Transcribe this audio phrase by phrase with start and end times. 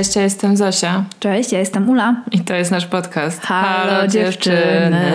[0.00, 1.04] Cześć, ja jestem Zosia.
[1.20, 2.16] Cześć, ja jestem Ula.
[2.32, 3.40] I to jest nasz podcast.
[3.42, 5.12] Halo, dziewczyny.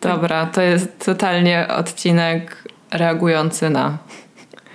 [0.00, 3.98] Dobra, to jest totalnie odcinek reagujący na.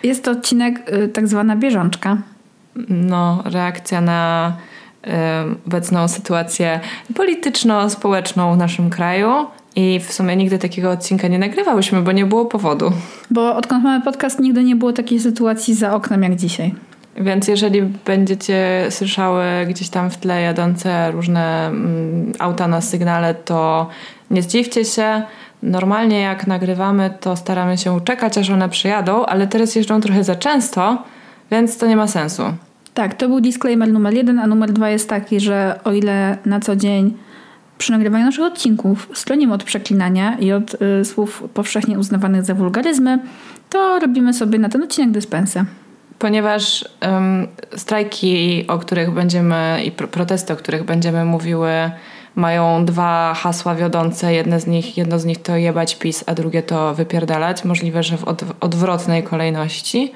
[0.04, 2.18] Jest to odcinek y, tak zwana bieżączka.
[2.90, 4.54] No, reakcja na
[5.08, 5.10] y,
[5.68, 6.80] obecną sytuację
[7.16, 9.48] polityczno-społeczną w naszym kraju.
[9.76, 12.92] I w sumie nigdy takiego odcinka nie nagrywałyśmy, bo nie było powodu.
[13.32, 16.74] Bo odkąd mamy podcast, nigdy nie było takiej sytuacji za oknem jak dzisiaj.
[17.16, 23.90] Więc jeżeli będziecie słyszały gdzieś tam w tle jadące różne mm, auta na sygnale, to
[24.32, 25.24] nie zdziwcie się.
[25.64, 30.36] Normalnie jak nagrywamy, to staramy się czekać, aż one przyjadą, ale teraz jeżdżą trochę za
[30.36, 31.04] często,
[31.52, 32.44] więc to nie ma sensu.
[32.94, 36.60] Tak, to był disclaimer numer jeden, a numer dwa jest taki, że o ile na
[36.60, 37.14] co dzień
[37.78, 43.20] przy nagrywaniu naszych odcinków stronimy od przeklinania i od y, słów powszechnie uznawanych za wulgaryzmy,
[43.70, 45.66] to robimy sobie na ten odcinek dyspensę
[46.20, 51.92] ponieważ um, strajki, o których będziemy i pro protesty, o których będziemy mówiły,
[52.36, 54.34] mają dwa hasła wiodące.
[54.34, 57.66] Jedne z nich, jedno z nich to jebać PiS, a drugie to wypierdalać.
[57.66, 60.12] Możliwe, że w od odwrotnej kolejności.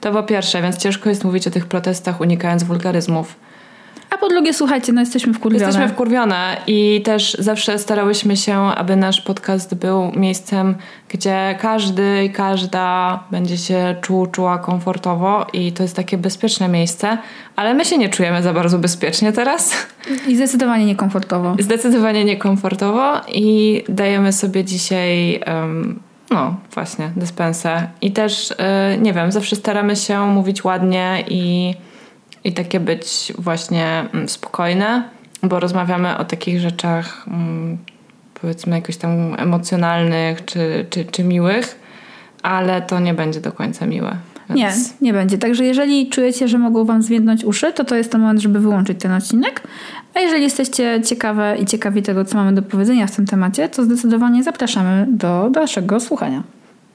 [0.00, 3.36] To po pierwsze, więc ciężko jest mówić o tych protestach unikając wulgaryzmów.
[4.10, 5.66] A po drugie, słuchajcie, no jesteśmy wkurwione.
[5.66, 10.74] Jesteśmy wkurwione i też zawsze starałyśmy się, aby nasz podcast był miejscem,
[11.08, 17.18] gdzie każdy i każda będzie się czuł, czuła komfortowo i to jest takie bezpieczne miejsce,
[17.56, 19.86] ale my się nie czujemy za bardzo bezpiecznie teraz.
[20.28, 21.56] I zdecydowanie niekomfortowo.
[21.58, 25.40] Zdecydowanie niekomfortowo i dajemy sobie dzisiaj...
[25.46, 26.00] Um,
[26.30, 27.88] no, właśnie, dyspensę.
[28.00, 31.74] I też, yy, nie wiem, zawsze staramy się mówić ładnie i
[32.44, 35.08] i takie być właśnie mm, spokojne,
[35.42, 37.78] bo rozmawiamy o takich rzeczach mm,
[38.40, 41.78] powiedzmy jakoś tam emocjonalnych czy, czy, czy miłych,
[42.42, 44.16] ale to nie będzie do końca miłe.
[44.50, 44.60] Więc...
[44.60, 45.38] Nie, nie będzie.
[45.38, 49.00] Także jeżeli czujecie, że mogą wam zwiędnąć uszy, to to jest ten moment, żeby wyłączyć
[49.00, 49.62] ten odcinek.
[50.14, 53.84] A jeżeli jesteście ciekawe i ciekawi tego, co mamy do powiedzenia w tym temacie, to
[53.84, 56.42] zdecydowanie zapraszamy do dalszego słuchania.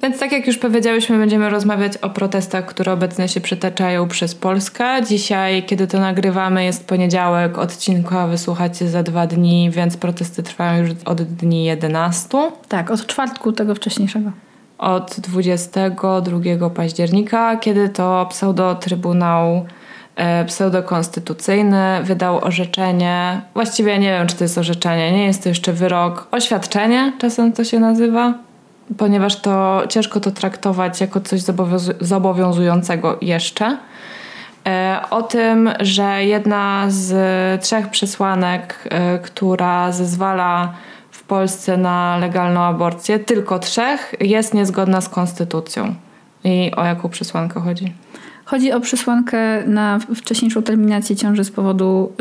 [0.01, 5.03] Więc tak jak już powiedziałyśmy, będziemy rozmawiać o protestach, które obecnie się przetaczają przez Polskę.
[5.07, 10.91] Dzisiaj, kiedy to nagrywamy, jest poniedziałek, odcinka wysłuchacie za dwa dni, więc protesty trwają już
[11.05, 12.51] od dni 11.
[12.67, 14.31] Tak, od czwartku tego wcześniejszego.
[14.77, 19.65] Od 22 października, kiedy to pseudo-trybunał
[20.15, 25.73] e, pseudokonstytucyjny wydał orzeczenie, właściwie nie wiem, czy to jest orzeczenie, nie jest to jeszcze
[25.73, 28.48] wyrok, oświadczenie czasem to się nazywa,
[28.97, 31.41] ponieważ to ciężko to traktować jako coś
[32.01, 33.77] zobowiązującego jeszcze.
[34.67, 37.11] E, o tym, że jedna z
[37.63, 40.73] trzech przesłanek, e, która zezwala
[41.11, 45.95] w Polsce na legalną aborcję, tylko trzech, jest niezgodna z konstytucją.
[46.43, 47.93] I o jaką przesłankę chodzi?
[48.45, 52.11] Chodzi o przesłankę na wcześniejszą terminację ciąży z powodu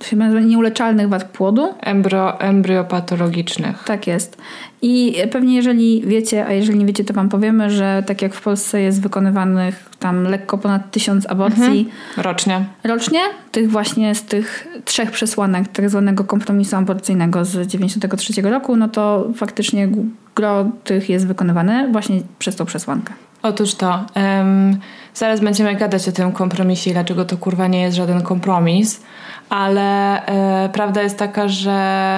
[0.00, 1.74] e, chyba nieuleczalnych wad płodu.
[1.80, 3.84] Embrio, embryopatologicznych.
[3.84, 4.38] Tak jest.
[4.82, 8.42] I pewnie jeżeli wiecie, a jeżeli nie wiecie, to wam powiemy, że tak jak w
[8.42, 11.62] Polsce jest wykonywanych tam lekko ponad tysiąc aborcji.
[11.62, 11.86] Mhm.
[12.16, 12.64] Rocznie.
[12.84, 13.20] Rocznie?
[13.52, 19.28] Tych właśnie z tych trzech przesłanek tak zwanego kompromisu aborcyjnego z 93 roku, no to
[19.36, 19.88] faktycznie
[20.34, 23.14] gro tych jest wykonywane właśnie przez tą przesłankę.
[23.44, 24.04] Otóż to.
[24.16, 24.80] Um,
[25.14, 29.00] zaraz będziemy gadać o tym kompromisie i dlaczego to kurwa nie jest żaden kompromis
[29.48, 31.72] ale e, prawda jest taka, że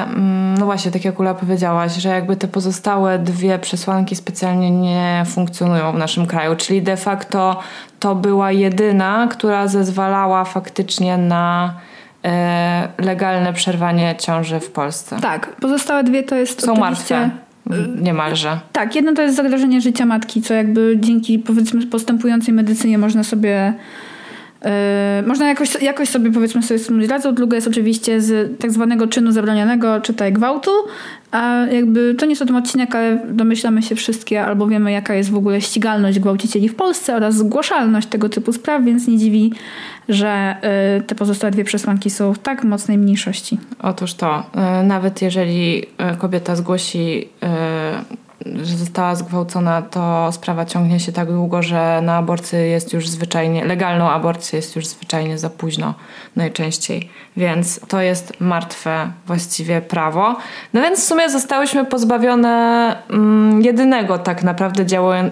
[0.09, 5.23] mm, no właśnie, tak jak Ula powiedziałaś, że jakby te pozostałe dwie przesłanki specjalnie nie
[5.27, 7.61] funkcjonują w naszym kraju, czyli de facto
[8.01, 11.75] to była jedyna, która zezwalała faktycznie na
[12.25, 15.17] e, legalne przerwanie ciąży w Polsce.
[15.21, 17.31] Tak, pozostałe dwie to jest Są martwe.
[18.03, 18.61] Niemalże.
[18.73, 23.75] Tak, jedno to jest zagrożenie życia matki, co jakby dzięki powiedzmy postępującej medycynie można sobie
[24.65, 24.71] Yy,
[25.27, 27.35] można jakoś, jakoś sobie powiedzmy sobie z radzą.
[27.35, 30.71] Druga jest oczywiście z tak zwanego czynu zabronionego, czytaj gwałtu.
[31.31, 35.15] A jakby to nie jest o tym odcinek, ale domyślamy się wszystkie albo wiemy jaka
[35.15, 39.53] jest w ogóle ścigalność gwałcicieli w Polsce oraz zgłaszalność tego typu spraw, więc nie dziwi,
[40.09, 40.57] że
[40.97, 43.59] yy, te pozostałe dwie przesłanki są w tak mocnej mniejszości.
[43.83, 45.83] Otóż to, yy, nawet jeżeli
[46.19, 47.29] kobieta zgłosi
[48.63, 53.65] że została zgwałcona, to sprawa ciągnie się tak długo, że na aborcję jest już zwyczajnie,
[53.65, 55.95] legalną aborcję jest już zwyczajnie za późno
[56.37, 57.11] najczęściej.
[57.37, 60.37] Więc to jest martwe właściwie prawo.
[60.73, 64.87] No więc w sumie zostałyśmy pozbawione mm, jedynego tak naprawdę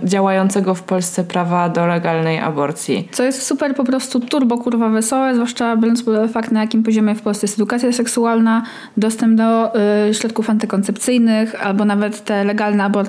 [0.05, 3.09] działającego w Polsce prawa do legalnej aborcji.
[3.13, 6.83] Co jest super po prostu turbo kurwa wesołe, zwłaszcza biorąc pod uwagę fakt, na jakim
[6.83, 8.63] poziomie w Polsce jest edukacja seksualna,
[8.97, 9.73] dostęp do
[10.09, 13.04] y, środków antykoncepcyjnych, albo nawet te legalne aborcje,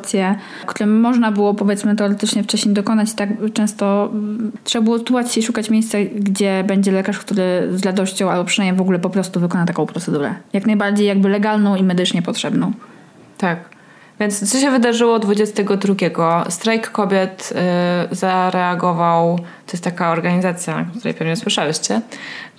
[0.66, 4.12] które można było powiedzmy teoretycznie wcześniej dokonać, tak często
[4.56, 8.44] y, trzeba było tułać się i szukać miejsca, gdzie będzie lekarz, który z radością albo
[8.44, 10.36] przynajmniej w ogóle po prostu wykona taką procedurę.
[10.54, 12.72] Jak najbardziej jakby legalną i medycznie potrzebną.
[13.38, 13.76] Tak.
[14.20, 16.46] Więc co się wydarzyło 22?
[16.50, 17.54] Strajk kobiet
[18.12, 22.02] y, zareagował, to jest taka organizacja, o której pewnie słyszałyście,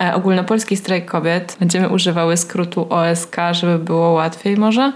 [0.01, 1.57] e, Ogólnopolski Strajk Kobiet.
[1.59, 4.93] Będziemy używały skrótu OSK, żeby było łatwiej może.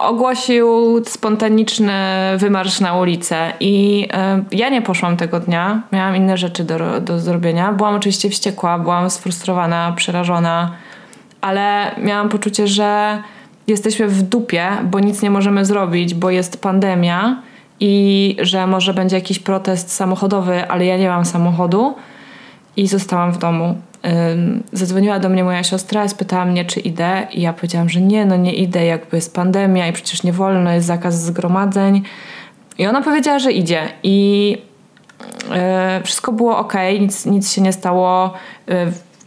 [0.00, 0.66] Ogłosił
[1.04, 1.92] spontaniczny
[2.36, 4.06] wymarsz na ulicę i
[4.52, 7.72] y, ja nie poszłam tego dnia, miałam inne rzeczy do, do zrobienia.
[7.72, 10.72] Byłam oczywiście wściekła, byłam sfrustrowana, przerażona,
[11.40, 13.22] ale miałam poczucie, że
[13.66, 17.42] jesteśmy w dupie, bo nic nie możemy zrobić, bo jest pandemia
[17.80, 21.94] i że może będzie jakiś protest samochodowy, ale ja nie mam samochodu
[22.76, 23.78] i zostałam w domu.
[24.72, 28.36] Zadzwoniła do mnie moja siostra, spytała mnie, czy idę, i ja powiedziałam, że nie, no
[28.36, 32.02] nie idę, jakby jest pandemia i przecież nie wolno, jest zakaz zgromadzeń.
[32.78, 33.88] I ona powiedziała, że idzie.
[34.02, 34.50] I
[35.50, 38.34] yy, wszystko było ok, nic, nic się nie stało.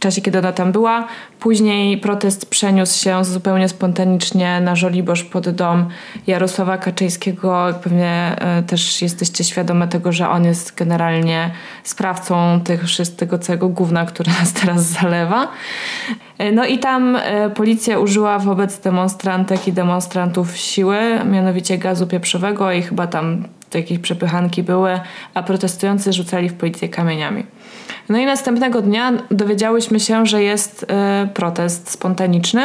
[0.04, 1.06] Czasie, kiedy ona tam była.
[1.40, 5.88] Później protest przeniósł się zupełnie spontanicznie na Żoliborz pod dom
[6.26, 7.66] Jarosława Kaczyńskiego.
[7.82, 11.50] Pewnie e, też jesteście świadome tego, że on jest generalnie
[11.84, 12.80] sprawcą tych,
[13.16, 15.48] tego całego gówna, które nas teraz zalewa.
[16.38, 20.98] E, no i tam e, policja użyła wobec demonstrantek i demonstrantów siły,
[21.30, 25.00] mianowicie gazu pieprzowego i chyba tam jakieś przepychanki były,
[25.34, 27.44] a protestujący rzucali w policję kamieniami.
[28.08, 30.86] No i następnego dnia dowiedziałyśmy się, że jest y,
[31.28, 32.62] protest spontaniczny.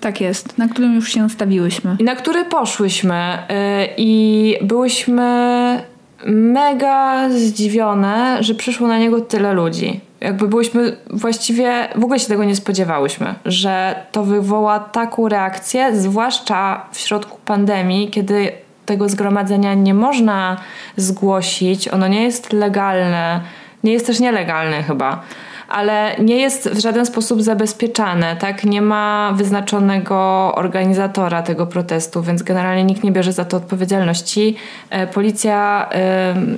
[0.00, 1.96] Tak jest, na którym już się ustawiłyśmy.
[1.98, 5.82] I na który poszłyśmy y, i byłyśmy
[6.26, 10.00] mega zdziwione, że przyszło na niego tyle ludzi.
[10.20, 16.86] Jakby byłyśmy właściwie, w ogóle się tego nie spodziewałyśmy, że to wywoła taką reakcję, zwłaszcza
[16.92, 18.52] w środku pandemii, kiedy
[18.86, 20.56] tego zgromadzenia nie można
[20.96, 23.40] zgłosić, ono nie jest legalne
[23.84, 25.22] nie jest też nielegalny chyba
[25.68, 28.64] ale nie jest w żaden sposób zabezpieczane, tak?
[28.64, 34.56] Nie ma wyznaczonego organizatora tego protestu, więc generalnie nikt nie bierze za to odpowiedzialności.
[34.90, 35.88] E, policja,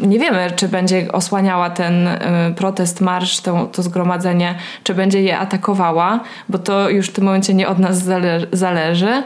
[0.03, 4.55] nie wiemy, czy będzie osłaniała ten e, protest, marsz, to, to zgromadzenie,
[4.85, 8.05] czy będzie je atakowała, bo to już w tym momencie nie od nas
[8.53, 9.23] zależy.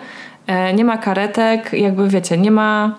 [0.47, 2.97] E, nie ma karetek, jakby wiecie, nie ma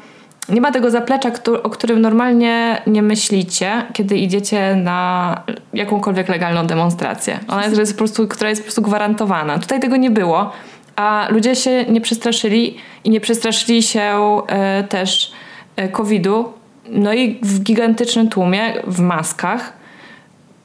[0.50, 1.31] nie ma tego zaplecza,
[1.63, 5.42] o którym normalnie nie myślicie, kiedy idziecie na
[5.74, 7.40] jakąkolwiek legalną demonstrację.
[7.48, 9.60] Ona jest, jest po prostu, która jest po prostu gwarantowana.
[9.60, 10.51] Tutaj tego nie było,
[10.95, 15.31] a ludzie się nie przestraszyli i nie przestraszyli się e, też
[15.75, 16.45] e, COVID-u.
[16.90, 19.74] No i w gigantycznym tłumie, w maskach,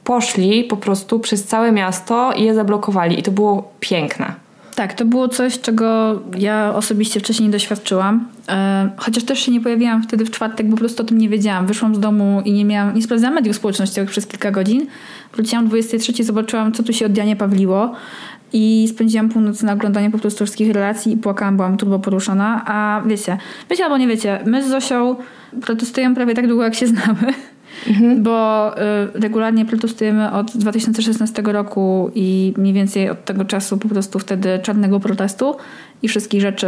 [0.03, 3.19] poszli po prostu przez całe miasto i je zablokowali.
[3.19, 4.48] I to było piękne.
[4.79, 8.27] Tak, to było coś, czego ja osobiście wcześniej nie doświadczyłam.
[8.49, 11.29] E, chociaż też się nie pojawiłam wtedy w czwartek, bo po prostu o tym nie
[11.29, 11.67] wiedziałam.
[11.67, 14.87] Wyszłam z domu i nie miałam, nie sprawdzałam mediów społecznościowych przez kilka godzin.
[15.33, 17.93] Wróciłam 23, zobaczyłam, co tu się od Janie Pawliło.
[18.53, 22.63] I spędziłam północ na oglądaniu po prostu wszystkich relacji i płakałam, byłam turbo poruszona.
[22.65, 23.37] A wiecie,
[23.69, 25.15] wiecie albo nie wiecie, my z Zosią
[25.61, 27.33] protestujemy prawie tak długo, jak się znamy.
[27.87, 28.23] Mhm.
[28.23, 34.19] Bo y, regularnie protestujemy od 2016 roku i mniej więcej od tego czasu po prostu
[34.19, 35.55] wtedy czarnego protestu
[36.01, 36.67] i wszystkich rzeczy,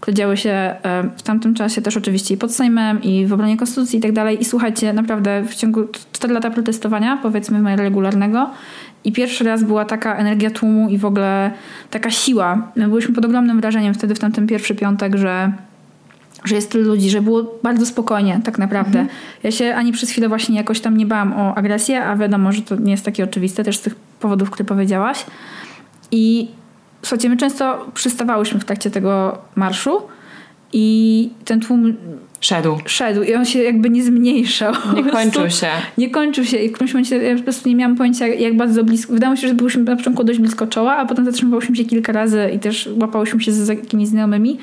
[0.00, 0.74] które działy się
[1.06, 4.12] y, w tamtym czasie też oczywiście i pod Sejmem i w obronie konstytucji i tak
[4.12, 4.40] dalej.
[4.40, 8.50] I słuchajcie, naprawdę w ciągu 4 lata protestowania, powiedzmy w miarę regularnego
[9.04, 11.50] i pierwszy raz była taka energia tłumu i w ogóle
[11.90, 12.72] taka siła.
[12.76, 15.52] My byliśmy pod ogromnym wrażeniem wtedy w tamtym pierwszy piątek, że
[16.44, 19.00] że jest tyle ludzi, że było bardzo spokojnie tak naprawdę.
[19.00, 19.18] Mhm.
[19.42, 22.62] Ja się ani przez chwilę właśnie jakoś tam nie bałam o agresję, a wiadomo, że
[22.62, 25.26] to nie jest takie oczywiste też z tych powodów, które powiedziałaś.
[26.10, 26.48] I
[27.02, 30.02] słuchajcie, my często przystawałyśmy w trakcie tego marszu
[30.72, 31.96] i ten tłum
[32.40, 32.78] szedł.
[32.86, 34.74] Szedł i on się jakby nie zmniejszał.
[34.94, 35.66] Nie kończył się.
[35.98, 38.84] Nie kończył się i w którymś momencie ja po prostu nie miałam pojęcia jak bardzo
[38.84, 39.12] blisko.
[39.12, 42.12] Wydawało mi się, że byliśmy na początku dość blisko czoła, a potem zatrzymywałyśmy się kilka
[42.12, 44.58] razy i też łapałyśmy się z jakimiś znajomymi.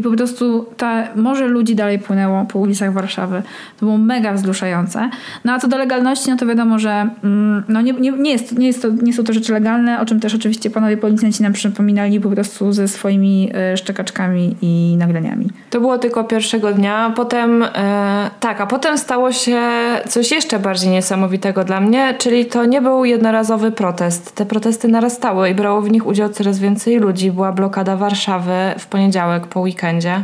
[0.00, 3.42] I po prostu ta morze ludzi dalej płynęło po ulicach Warszawy.
[3.80, 5.10] To było mega wzruszające.
[5.44, 8.58] No a co do legalności, no to wiadomo, że mm, no nie, nie, nie, jest,
[8.58, 11.52] nie, jest to, nie są to rzeczy legalne, o czym też oczywiście panowie policjanci nam
[11.52, 15.48] przypominali po prostu ze swoimi e, szczekaczkami i nagraniami.
[15.70, 19.60] To było tylko pierwszego dnia, potem e, tak, a potem stało się
[20.08, 24.34] coś jeszcze bardziej niesamowitego dla mnie, czyli to nie był jednorazowy protest.
[24.34, 27.32] Te protesty narastały i brało w nich udział coraz więcej ludzi.
[27.32, 30.22] Była blokada Warszawy w poniedziałek po weekendzie.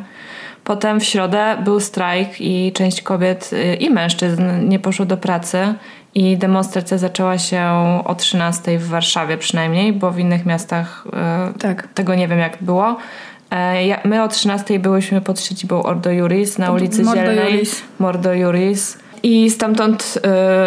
[0.64, 5.75] Potem w środę był strajk i część kobiet y, i mężczyzn nie poszło do pracy
[6.14, 7.62] i demonstracja zaczęła się
[8.04, 11.06] o 13 w Warszawie przynajmniej, bo w innych miastach
[11.56, 11.88] y, Tak.
[11.94, 12.96] tego nie wiem jak było.
[13.50, 17.52] E, My o 13 byłyśmy pod siedzibą Ordo Juris na ulicy Mordo Zielnej.
[17.52, 17.82] Juris.
[17.99, 18.99] Mordo Juris.
[19.23, 20.18] I stamtąd,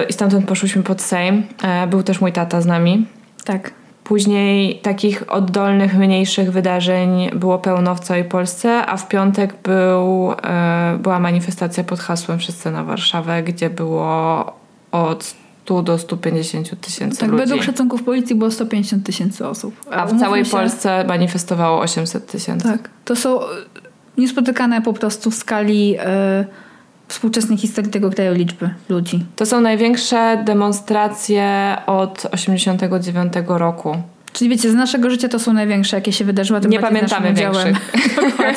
[0.04, 1.44] y, I stamtąd poszłyśmy pod Sejm.
[1.64, 3.06] E, Był też mój tata z nami.
[3.46, 3.72] Tak.
[4.10, 10.98] Później takich oddolnych, mniejszych wydarzeń było pełno w całej Polsce, a w piątek był, e,
[11.02, 14.46] była manifestacja pod hasłem Wszyscy na Warszawę, gdzie było
[14.92, 17.42] od 100 do 150 tysięcy Tak, ludzi.
[17.44, 19.76] według szacunków policji było 150 tysięcy osób.
[19.92, 22.68] A w całej się- Polsce manifestowało 800 tysięcy.
[22.68, 22.90] Tak.
[23.06, 23.40] To są
[24.18, 26.46] niespotykane po prostu w skali e,
[27.10, 29.26] współczesnej historii tego kraju liczby ludzi.
[29.36, 33.96] To są największe demonstracje od 89 roku.
[34.34, 36.60] Czyli wiecie, z naszego życia to są największe, jakie się wydarzyły.
[36.60, 37.92] Nie pamiętamy większych.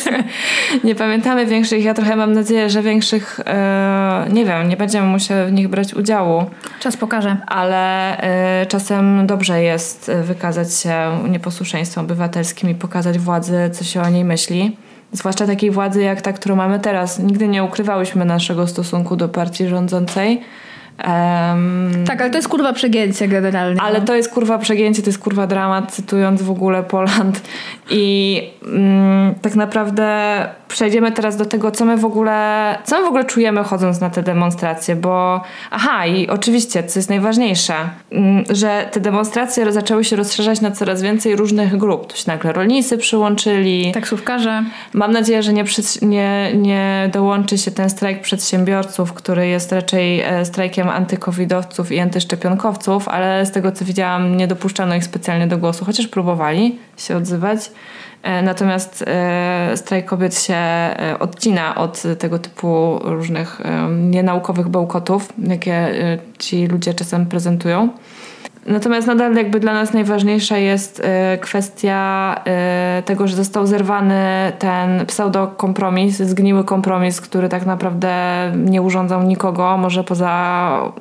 [0.84, 1.84] nie pamiętamy większych.
[1.84, 5.94] Ja trochę mam nadzieję, że większych, e, nie wiem, nie będziemy musiały w nich brać
[5.94, 6.44] udziału,
[6.80, 7.36] Czas pokaże.
[7.46, 14.08] ale e, czasem dobrze jest wykazać się nieposłuszeństwem obywatelskim i pokazać władzy, co się o
[14.08, 14.76] niej myśli.
[15.12, 17.18] Zwłaszcza takiej władzy jak ta, którą mamy teraz.
[17.18, 20.42] Nigdy nie ukrywałyśmy naszego stosunku do partii rządzącej.
[21.02, 23.80] Em, Tak, ale to jest kurwa przegięcie generalnie.
[23.82, 24.04] ale no.
[24.04, 27.42] to jest kurwa przegięcie, to jest kurwa dramat, cytując w ogóle Poland.
[27.90, 33.08] I mm, tak naprawdę przejdziemy teraz do tego, co my w ogóle, co my w
[33.08, 35.40] ogóle czujemy chodząc na te demonstracje, bo
[35.70, 37.74] aha, i oczywiście, co jest najważniejsze,
[38.12, 42.12] mm, że te demonstracje zaczęły się rozszerzać na coraz więcej różnych grup.
[42.12, 43.92] Tu się nagle rolnicy przyłączyli.
[43.92, 44.64] Taksówkarze.
[44.92, 45.64] Mam nadzieję, że nie,
[46.02, 53.08] nie, nie dołączy się ten strajk przedsiębiorców, który jest raczej e, strajkiem antykowidowców i antyszczepionkowców,
[53.08, 57.70] ale z tego co widziałam, nie dopuszczano ich specjalnie do głosu, chociaż próbowali się odzywać.
[58.22, 65.88] E, Natomiast e, strajk kobiet się e, odcina od tego typu różnych nienaukowych bełkotów, jakie
[66.38, 67.88] ci ludzie czasem prezentują.
[68.66, 75.06] Natomiast nadal jakby dla nas najważniejsza jest e, kwestia e, tego, że został zerwany ten
[75.06, 78.12] pseudokompromis, zgniły kompromis, który tak naprawdę
[78.56, 80.92] nie urządzał nikogo, może poza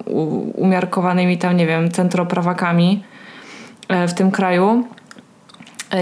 [0.55, 3.03] umiarkowanymi tam, nie wiem, centroprawakami
[3.87, 4.83] e, w tym kraju.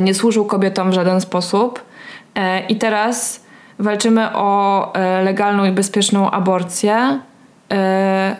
[0.01, 1.84] Nie służył kobietom w żaden sposób.
[2.70, 3.46] I teraz
[3.80, 7.20] walczymy o legalną i bezpieczną aborcję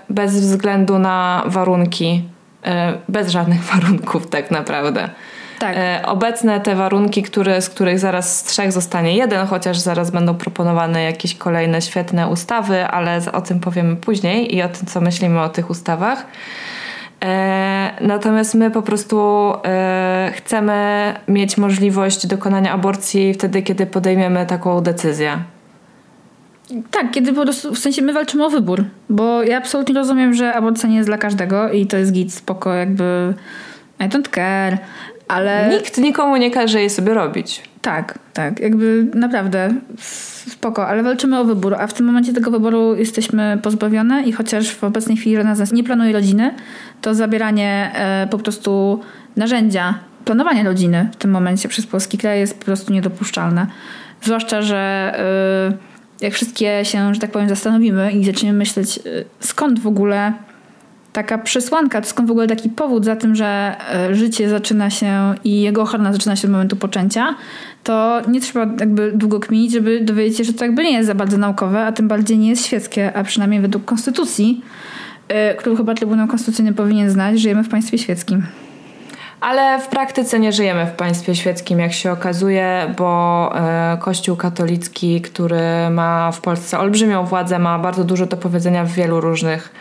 [0.10, 2.24] bez względu na warunki,
[3.10, 5.10] bez żadnych warunków tak naprawdę.
[5.60, 5.76] Tak.
[5.78, 10.36] E, Obecne te warunki, które, z których zaraz z trzech zostanie jeden, chociaż zaraz będą
[10.36, 15.42] proponowane jakieś kolejne świetne ustawy, ale o tym powiemy później i o tym, co myślimy
[15.42, 16.26] o tych ustawach.
[17.26, 24.82] E, natomiast my po prostu e, chcemy mieć możliwość dokonania aborcji wtedy, kiedy podejmiemy taką
[24.82, 25.38] decyzję.
[26.92, 30.54] Tak, kiedy po prostu, w sensie my walczymy o wybór, bo ja absolutnie rozumiem, że
[30.54, 33.34] aborcja nie jest dla każdego i to jest git, spoko, jakby
[34.00, 34.78] I don't care,
[35.28, 35.70] ale...
[35.70, 37.64] Nikt nikomu nie każe jej sobie robić.
[37.82, 39.74] Tak, tak, jakby naprawdę
[40.50, 44.76] spoko, ale walczymy o wybór, a w tym momencie tego wyboru jesteśmy pozbawione i chociaż
[44.76, 46.54] w obecnej chwili żadna z nas nie planuje rodziny,
[47.02, 49.00] to zabieranie e, po prostu
[49.36, 53.68] narzędzia planowania rodziny w tym momencie przez polski kraj jest po prostu niedopuszczalne.
[54.22, 54.78] Zwłaszcza, że
[55.76, 59.02] e, jak wszystkie się, że tak powiem, zastanowimy i zaczniemy myśleć, e,
[59.40, 60.34] skąd w ogóle
[61.14, 65.62] taka przesłanka, skąd w ogóle taki powód za tym, że e, życie zaczyna się i
[65.62, 67.36] jego ochrona zaczyna się od momentu poczęcia,
[67.84, 71.16] to nie trzeba jakby długo kminić, żeby dowiedzieć się, że to jakby nie jest za
[71.16, 74.62] bardzo naukowe, a tym bardziej nie jest świeckie, a przynajmniej według konstytucji,
[75.28, 78.44] e, którą chyba Trybunał Konstytucyjny powinien znać, żyjemy w państwie świeckim.
[79.42, 85.22] Ale w praktyce nie żyjemy w państwie świeckim, jak się okazuje, bo e, Kościół katolicki,
[85.22, 89.74] który ma w Polsce olbrzymią władzę, ma bardzo dużo do powiedzenia w wielu różnych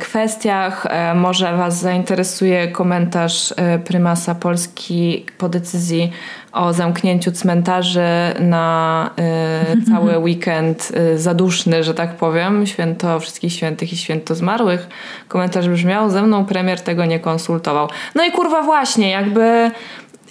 [0.00, 0.86] kwestiach.
[0.86, 6.12] E, Może Was zainteresuje komentarz e, prymasa Polski po decyzji
[6.52, 8.00] o zamknięciu cmentarzy
[8.40, 14.88] na e, cały weekend e, zaduszny, że tak powiem, święto wszystkich świętych i święto zmarłych.
[15.28, 17.88] Komentarz brzmiał, ze mną premier tego nie konsultował.
[18.14, 19.70] No i kurwa właśnie, jakby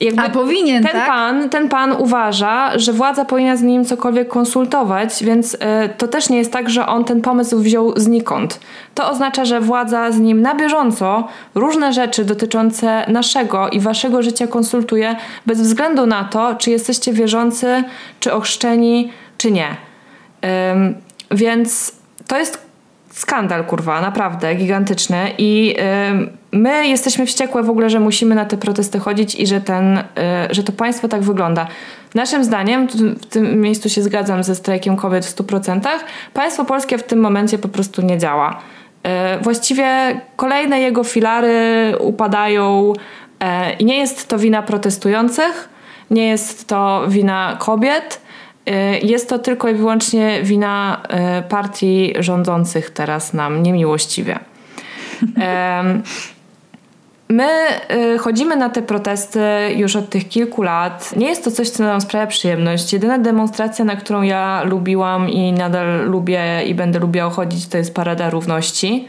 [0.02, 1.08] jakby A powinien, ten tak?
[1.08, 5.58] pan, ten pan uważa, że władza powinna z nim cokolwiek konsultować, więc y,
[5.98, 8.60] to też nie jest tak, że on ten pomysł wziął znikąd.
[8.96, 14.48] To oznacza, że władza z nim na bieżąco różne rzeczy dotyczące naszego i waszego życia
[14.48, 15.16] konsultuje
[15.46, 17.84] bez względu na to, czy jesteście wierzący,
[18.20, 19.68] czy ochrzczeni, czy nie.
[20.74, 20.96] Ym,
[21.32, 21.92] więc
[22.28, 22.69] to jest
[23.20, 25.76] skandal, kurwa, naprawdę gigantyczny i
[26.52, 30.04] my jesteśmy wściekłe w ogóle, że musimy na te protesty chodzić i że, ten, y,
[30.52, 31.68] że to państwo tak wygląda.
[32.16, 32.88] Naszym zdaniem,
[33.22, 35.82] w tym miejscu się zgadzam ze strajkiem kobiet w 100%,
[36.34, 38.60] państwo polskie w tym momencie po prostu nie działa.
[39.38, 43.46] Y, właściwie kolejne jego filary upadają y,
[43.80, 45.70] i nie jest to wina protestujących,
[46.12, 48.29] nie jest to wina kobiet, Y,
[49.04, 51.02] jest to tylko i wyłącznie wina
[51.40, 54.40] y, partii rządzących teraz nam niemiłościwie.
[57.32, 57.50] My
[58.16, 59.40] y, chodzimy na te protesty
[59.76, 61.16] już od tych kilku lat.
[61.16, 62.94] Nie jest to coś, co nam sprawia przyjemność.
[62.94, 67.96] Jedyna demonstracja, na którą ja lubiłam i nadal lubię i będę lubiła chodzić, to jest
[67.96, 69.08] Parada Równości.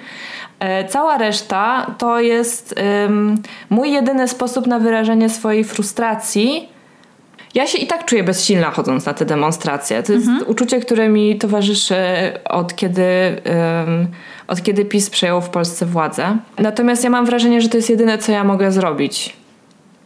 [0.58, 2.74] E, cała reszta to jest
[3.70, 6.68] mój jedyny sposób na wyrażenie swojej frustracji
[7.54, 10.02] ja się i tak czuję bezsilna chodząc na te demonstracje.
[10.02, 10.50] To jest mhm.
[10.50, 11.94] uczucie, które mi towarzyszy
[12.44, 13.02] od kiedy,
[13.86, 14.08] um,
[14.48, 16.36] od kiedy PiS przejął w Polsce władzę.
[16.58, 19.36] Natomiast ja mam wrażenie, że to jest jedyne, co ja mogę zrobić.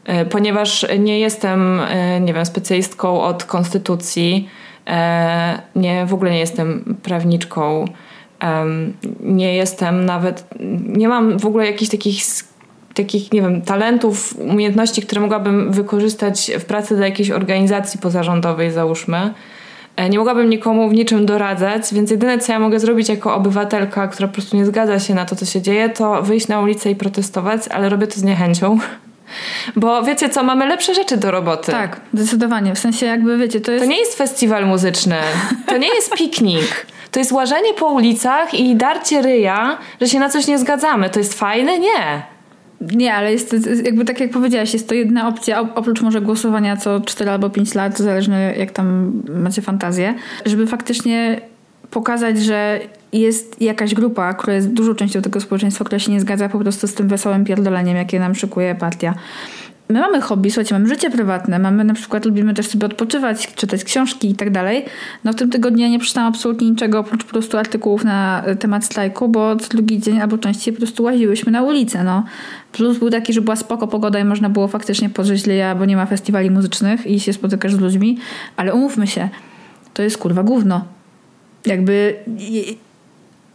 [0.04, 4.48] E, ponieważ nie jestem, e, nie wiem, specjalistką od konstytucji,
[4.86, 7.84] e, nie, w ogóle nie jestem prawniczką,
[9.20, 10.44] nie jestem nawet,
[10.86, 12.22] nie mam w ogóle jakichś takich
[12.94, 19.34] takich, nie wiem, talentów, umiejętności, które mogłabym wykorzystać w pracy dla jakiejś organizacji pozarządowej, załóżmy.
[19.96, 24.08] E, nie mogłabym nikomu w niczym doradzać, więc jedyne, co ja mogę zrobić jako obywatelka,
[24.08, 26.90] która po prostu nie zgadza się na to, co się dzieje, to wyjść na ulicę
[26.90, 28.78] i protestować, ale robię to z niechęcią.
[29.76, 31.72] Bo wiecie co, mamy lepsze rzeczy do roboty.
[31.72, 32.74] Tak, zdecydowanie.
[32.74, 33.84] W sensie jakby, wiecie, to jest...
[33.84, 35.16] To nie jest festiwal muzyczny.
[35.66, 36.86] To nie jest piknik.
[37.10, 41.10] To jest łażenie po ulicach i darcie ryja, że się na coś nie zgadzamy.
[41.10, 41.78] To jest fajne?
[41.78, 42.33] Nie.
[42.92, 47.00] Nie, ale jest jakby tak jak powiedziałaś, jest to jedna opcja, oprócz może głosowania co
[47.00, 49.12] 4 albo 5 lat, zależnie jak tam
[49.42, 50.14] macie fantazję,
[50.46, 51.40] żeby faktycznie
[51.90, 52.80] pokazać, że
[53.12, 56.87] jest jakaś grupa, która jest dużą częścią tego społeczeństwa, która się nie zgadza po prostu
[56.87, 59.14] z tym wesołym pierdoleniem, jakie nam szykuje partia
[59.94, 63.85] my mamy hobby, słuchajcie, mamy życie prywatne, mamy na przykład, lubimy też sobie odpoczywać, czytać
[63.85, 64.85] książki i tak dalej.
[65.24, 68.85] No w tym tygodniu ja nie przeczytałam absolutnie niczego oprócz po prostu artykułów na temat
[68.85, 72.24] strajku, bo drugi dzień albo częściej po prostu łaziłyśmy na ulicę, no.
[72.72, 75.96] Plus był taki, że była spoko pogoda i można było faktycznie podrzeć leja, bo nie
[75.96, 78.18] ma festiwali muzycznych i się spotykasz z ludźmi,
[78.57, 79.28] ale umówmy się,
[79.94, 80.85] to jest kurwa gówno.
[81.66, 82.14] Jakby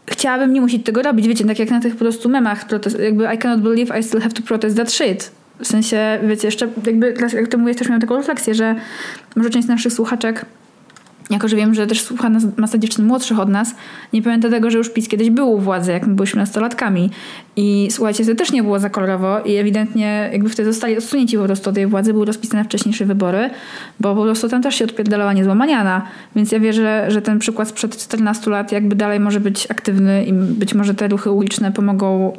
[0.05, 2.65] chciałabym nie musieć tego robić, wiecie, tak jak na tych po prostu memach,
[2.99, 5.38] jakby I cannot believe I still have to protest that shit.
[5.59, 8.75] W sensie, wiecie, jeszcze jakby, jak to mówię, też miałam taką refleksję, że
[9.35, 10.45] może część naszych słuchaczek
[11.29, 13.75] jako, że wiem, że też słucha nas masa dziewczyn młodszych od nas,
[14.13, 17.09] nie pamięta tego, że już PiS kiedyś był u władzy, jak my byliśmy nastolatkami.
[17.55, 21.43] I słuchajcie, to też nie było za kolorowo i ewidentnie jakby wtedy zostali odsunięci po
[21.43, 23.49] prostu od tej władzy, były rozpisane wcześniejsze wybory,
[23.99, 26.01] bo po prostu tam też się odpierdalała niezła maniana.
[26.35, 30.33] Więc ja wierzę, że ten przykład sprzed 14 lat jakby dalej może być aktywny i
[30.33, 32.33] być może te ruchy uliczne pomogą...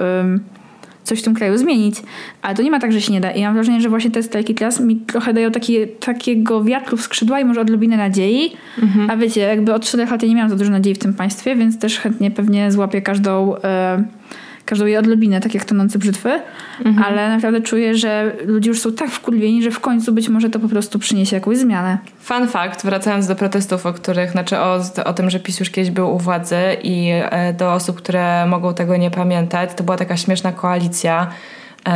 [1.05, 1.97] coś w tym kraju zmienić.
[2.43, 3.31] Ale to nie ma tak, że się nie da.
[3.31, 7.03] I mam wrażenie, że właśnie te strajki teraz mi trochę dają taki, takiego wiatru w
[7.03, 8.53] skrzydła i może odrobinę nadziei.
[8.83, 9.11] Mhm.
[9.11, 11.57] A wiecie, jakby od czterech lat ja nie miałam za dużo nadziei w tym państwie,
[11.57, 13.57] więc też chętnie pewnie złapię każdą...
[13.57, 14.05] E,
[14.65, 16.41] każdą jej odlubinę, tak jak tonące brzytwy,
[16.85, 17.07] mhm.
[17.07, 20.59] ale naprawdę czuję, że ludzie już są tak wkurwieni, że w końcu być może to
[20.59, 21.99] po prostu przyniesie jakąś zmianę.
[22.19, 25.91] Fun fact, wracając do protestów, o których, znaczy o, o tym, że PiS już kiedyś
[25.91, 30.17] był u władzy i e, do osób, które mogą tego nie pamiętać, to była taka
[30.17, 31.27] śmieszna koalicja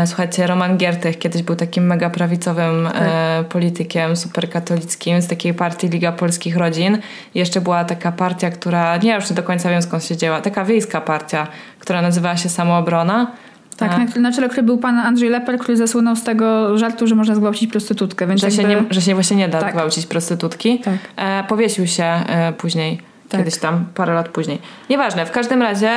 [0.07, 3.03] słuchajcie, Roman Giertych kiedyś był takim mega prawicowym tak.
[3.03, 6.99] e, politykiem, superkatolickim z takiej partii Liga Polskich Rodzin.
[7.35, 10.65] Jeszcze była taka partia, która, nie już nie do końca wiem skąd się dzieła, taka
[10.65, 11.47] wiejska partia,
[11.79, 13.33] która nazywała się Samoobrona.
[13.77, 14.21] Tak, e.
[14.21, 17.35] na, na czele której był pan Andrzej Leper, który zasłynął z tego żartu, że można
[17.35, 18.27] zgwałcić prostytutkę.
[18.27, 18.63] Więc że, jakby...
[18.63, 19.71] się nie, że się właśnie nie da tak.
[19.71, 20.79] zgwałcić prostytutki.
[20.79, 20.95] Tak.
[21.17, 23.41] E, powiesił się e, później tak.
[23.41, 24.59] Kiedyś tam, parę lat później.
[24.91, 25.91] Nieważne, w każdym razie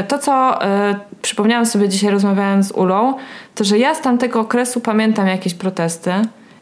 [0.00, 0.66] y, to, co y,
[1.22, 3.14] przypomniałam sobie dzisiaj rozmawiając z Ulą,
[3.54, 6.12] to, że ja z tamtego okresu pamiętam jakieś protesty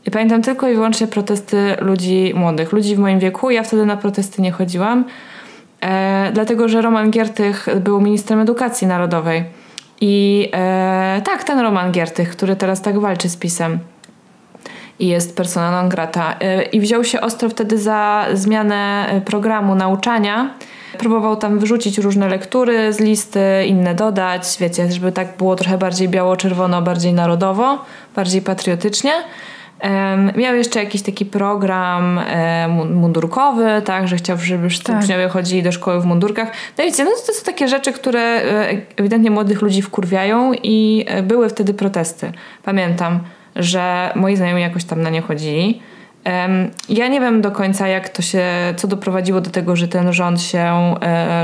[0.06, 3.50] i pamiętam tylko i wyłącznie protesty ludzi młodych, ludzi w moim wieku.
[3.50, 5.04] Ja wtedy na protesty nie chodziłam,
[5.80, 9.44] e, dlatego że Roman Giertych był ministrem edukacji narodowej.
[10.00, 10.50] I
[11.24, 13.78] tak, ten Roman Giertych, który teraz tak walczy z PiSem
[14.98, 16.36] i jest persona non grata.
[16.60, 20.50] Y, I wziął się ostro wtedy za zmianę y, programu nauczania.
[20.98, 26.08] Próbował tam wyrzucić różne lektury z listy, inne dodać, wiecie, żeby tak było trochę bardziej
[26.08, 29.12] biało-czerwono, bardziej narodowo, bardziej patriotycznie.
[30.36, 35.02] Miał jeszcze jakiś taki program e, mundurkowy, tak, że chciał, żeby wszyscy tak.
[35.02, 36.48] uczniowie chodzili do szkoły w mundurkach.
[36.78, 41.22] No wiecie, no to są takie rzeczy, które e, ewidentnie młodych ludzi wkurwiają i e,
[41.22, 42.32] były wtedy protesty.
[42.62, 43.20] Pamiętam,
[43.56, 45.80] że moi znajomi jakoś tam na nie chodzili.
[46.88, 48.44] Ja nie wiem do końca, jak to się,
[48.76, 50.94] co doprowadziło do tego, że ten rząd się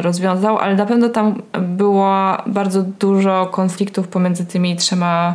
[0.03, 5.35] rozwiązał, ale na pewno tam było bardzo dużo konfliktów pomiędzy tymi trzema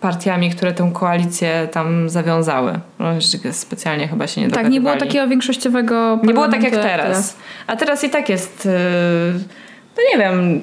[0.00, 2.80] partiami, które tę koalicję tam zawiązały.
[2.98, 3.06] No,
[3.52, 7.06] specjalnie chyba się nie Tak, nie było takiego większościowego Nie było tak jak teraz.
[7.06, 7.36] teraz.
[7.66, 8.70] A teraz i tak jest, y,
[9.96, 10.60] no nie wiem,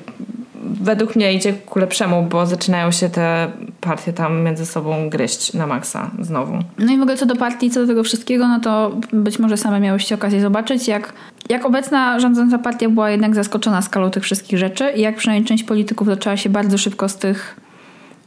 [0.63, 5.67] według mnie idzie ku lepszemu, bo zaczynają się te partie tam między sobą gryźć na
[5.67, 6.53] maksa znowu.
[6.77, 9.57] No i w ogóle co do partii, co do tego wszystkiego, no to być może
[9.57, 11.13] same miałyście okazję zobaczyć, jak,
[11.49, 15.63] jak obecna rządząca partia była jednak zaskoczona skalą tych wszystkich rzeczy i jak przynajmniej część
[15.63, 17.55] polityków zaczęła się bardzo szybko z tych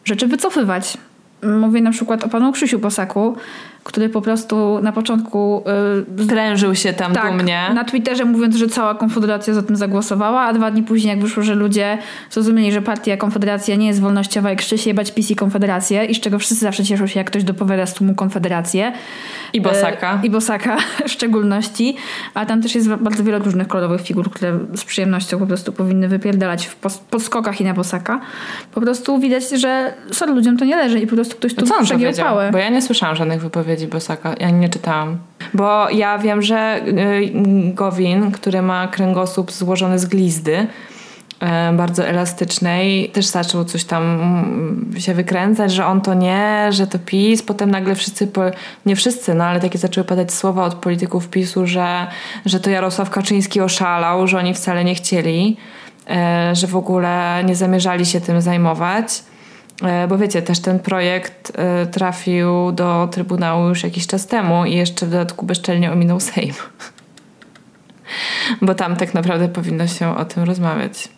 [0.04, 0.98] rzeczy wycofywać.
[1.42, 3.36] Mówię na przykład o panu Krzysiu Posaku,
[3.84, 5.64] który po prostu na początku
[6.66, 7.70] yy, się tam tak, dumnie.
[7.74, 11.42] na Twitterze mówiąc, że cała Konfederacja za tym zagłosowała, a dwa dni później jak wyszło,
[11.42, 11.98] że ludzie
[12.30, 16.14] zrozumieli, że partia Konfederacja nie jest wolnościowa i krzyczy się jebać PiS i Konfederację i
[16.14, 18.92] z czego wszyscy zawsze cieszą się, jak ktoś dopowiada z tłumu Konfederację.
[19.52, 20.12] I Bosaka.
[20.22, 21.96] Yy, I Bosaka w szczególności.
[22.34, 26.08] A tam też jest bardzo wiele różnych kolorowych figur, które z przyjemnością po prostu powinny
[26.08, 26.76] wypierdalać w
[27.10, 28.20] podskokach i na Bosaka.
[28.74, 31.84] Po prostu widać, że sorry, ludziom to nie leży i po prostu ktoś tu no
[31.84, 32.50] przegiął pałę.
[32.52, 34.34] Bo ja nie słyszałam żadnych wypowiedzi wypowiedzi Bosaka.
[34.40, 35.18] Ja nie czytałam.
[35.54, 37.32] Bo ja wiem, że y,
[37.74, 40.66] Gowin, który ma kręgosłup złożony z glizdy,
[41.72, 46.86] y, bardzo elastycznej, też zaczął coś tam mm, się wykręcać, że on to nie, że
[46.86, 47.42] to PiS.
[47.42, 48.28] Potem nagle wszyscy,
[48.86, 52.06] nie wszyscy, no ale takie zaczęły padać słowa od polityków PiSu, że,
[52.46, 55.56] że to Jarosław Kaczyński oszalał, że oni wcale nie chcieli,
[56.52, 59.22] y, że w ogóle nie zamierzali się tym zajmować.
[59.84, 64.74] E, bo wiecie, też ten projekt e, trafił do Trybunału już jakiś czas temu i
[64.74, 66.54] jeszcze w dodatku bezczelnie ominął Sejm.
[68.62, 71.08] Bo tam tak naprawdę powinno się o tym rozmawiać.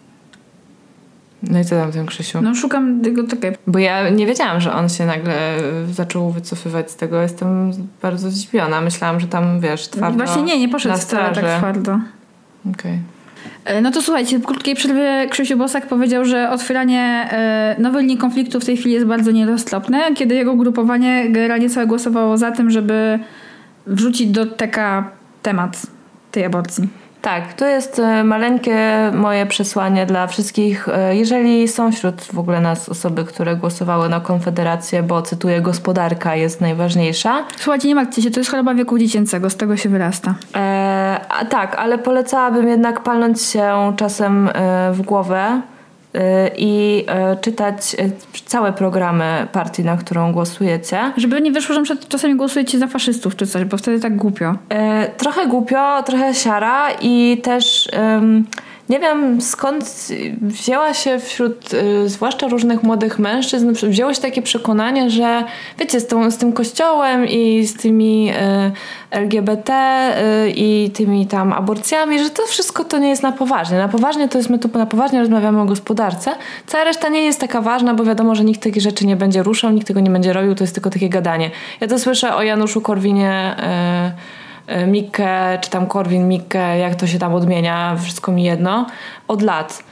[1.42, 2.42] No i co tam ten Krzysiu?
[2.42, 3.52] No szukam tego takiej.
[3.66, 5.58] Bo ja nie wiedziałam, że on się nagle
[5.92, 7.22] zaczął wycofywać z tego.
[7.22, 8.80] Jestem bardzo zdziwiona.
[8.80, 11.92] Myślałam, że tam, wiesz, twardo Właśnie nie, nie poszedł wcale tak twardo.
[11.92, 12.72] Okej.
[12.72, 13.15] Okay.
[13.64, 18.18] E, no to słuchajcie, w krótkiej przerwie Krzysiu Bosak powiedział, że otwieranie e, nowej linii
[18.18, 22.70] konfliktu w tej chwili jest bardzo nieroztropne, kiedy jego ugrupowanie generalnie całe głosowało za tym,
[22.70, 23.18] żeby
[23.86, 25.04] wrzucić do TK
[25.42, 25.82] temat
[26.30, 26.88] tej aborcji.
[27.26, 30.88] Tak, to jest e, maleńkie moje przesłanie dla wszystkich.
[30.88, 36.36] E, jeżeli są wśród w ogóle nas osoby, które głosowały na Konfederację, bo cytuję, gospodarka
[36.36, 37.44] jest najważniejsza.
[37.56, 40.34] Słuchajcie, nie martwcie się, to jest choroba wieku dziecięcego, z tego się wyrasta.
[40.56, 45.60] E, a tak, ale polecałabym jednak palnąć się czasem e, w głowę
[46.56, 51.12] i y, czytać y, całe programy partii, na którą głosujecie.
[51.16, 54.54] Żeby nie wyszło, że czasami głosujecie za faszystów czy coś, bo wtedy tak głupio.
[55.16, 57.88] Trochę głupio, trochę siara i też
[58.88, 60.08] nie wiem skąd
[60.42, 65.44] wzięła się wśród y, zwłaszcza różnych młodych mężczyzn, wzięło się takie przekonanie, że
[65.78, 68.34] wiecie, z, tą, z tym kościołem i z tymi y,
[69.10, 69.72] LGBT
[70.44, 73.78] y, i tymi tam aborcjami, że to wszystko to nie jest na poważnie.
[73.78, 76.30] Na poważnie to jest, my tu na poważnie rozmawiamy o gospodarce.
[76.66, 79.70] Cała reszta nie jest taka ważna, bo wiadomo, że nikt takich rzeczy nie będzie ruszał,
[79.70, 81.50] nikt tego nie będzie robił, to jest tylko takie gadanie.
[81.80, 83.56] Ja to słyszę o Januszu Korwinie
[84.86, 88.86] Mikke, czy tam Korwin Mikke, jak to się tam odmienia, wszystko mi jedno,
[89.28, 89.84] od lat.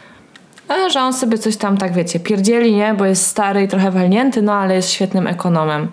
[0.68, 2.94] A że on sobie coś tam, tak wiecie, pierdzieli, nie?
[2.94, 5.88] Bo jest stary i trochę walnięty, no ale jest świetnym ekonomem.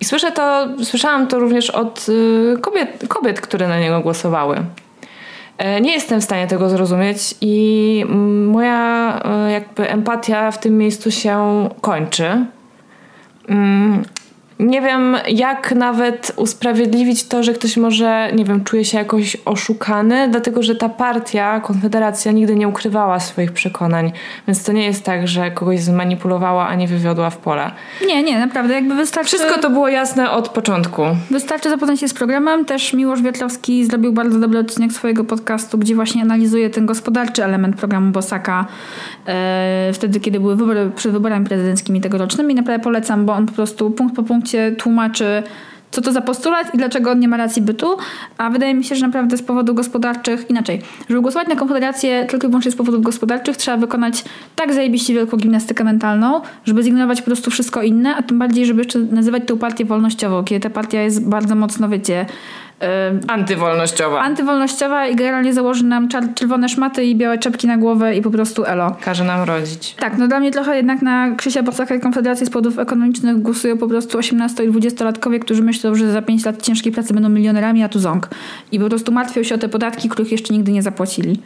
[0.00, 4.64] I słyszę to, słyszałam to również od y, kobiet, kobiet, które na niego głosowały.
[5.58, 8.04] E, nie jestem w stanie tego zrozumieć i
[8.46, 12.46] moja e, jakby empatia w tym miejscu się kończy.
[14.58, 20.28] Nie wiem, jak nawet usprawiedliwić to, że ktoś może, nie wiem, czuje się jakoś oszukany,
[20.30, 24.12] dlatego że ta partia, Konfederacja nigdy nie ukrywała swoich przekonań,
[24.46, 27.70] więc to nie jest tak, że kogoś zmanipulowała, a nie wywiodła w pole.
[28.06, 29.36] Nie, nie, naprawdę jakby wystarczy...
[29.36, 31.02] Wszystko to było jasne od początku.
[31.30, 32.64] Wystarczy zapoznać się z programem.
[32.64, 37.76] Też Miłosz Wietlowski zrobił bardzo dobry odcinek swojego podcastu, gdzie właśnie analizuje ten gospodarczy element
[37.76, 38.66] programu Bosaka
[39.26, 42.54] e, wtedy, kiedy były wybory, przed wyborami prezydenckimi tegorocznymi.
[42.54, 45.42] Naprawdę polecam, bo on po prostu punkt po punkcie punkcie tłumaczy,
[45.90, 47.96] co to za postulat i dlaczego on nie ma racji bytu,
[48.38, 52.46] a wydaje mi się, że naprawdę z powodów gospodarczych, inaczej, żeby głosować na Konfederację tylko
[52.46, 54.24] i wyłącznie z powodów gospodarczych, trzeba wykonać
[54.56, 58.82] tak zajebiście wielką gimnastykę mentalną, żeby zignorować po prostu wszystko inne, a tym bardziej, żeby
[58.82, 62.26] jeszcze nazywać tę partię wolnościową, kiedy ta partia jest bardzo mocno, wiecie,
[63.28, 64.20] Antywolnościowa.
[64.20, 68.64] Antywolnościowa i generalnie założy nam czerwone szmaty i białe czepki na głowę i po prostu
[68.64, 68.96] elo.
[69.00, 69.94] Każe nam rodzić.
[69.94, 73.78] Tak, no dla mnie trochę jednak na Krzysia Bosaka i Konfederacji z powodów ekonomicznych głosują
[73.78, 77.82] po prostu 18 i 20-latkowie, którzy myślą, że za 5 lat ciężkiej pracy będą milionerami,
[77.82, 78.28] a tu ząg.
[78.72, 81.40] I po prostu martwią się o te podatki, których jeszcze nigdy nie zapłacili.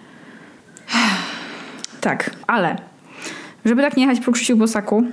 [2.01, 2.77] Tak, ale
[3.64, 5.05] żeby tak nie jechać po Krzysiu Bosaku,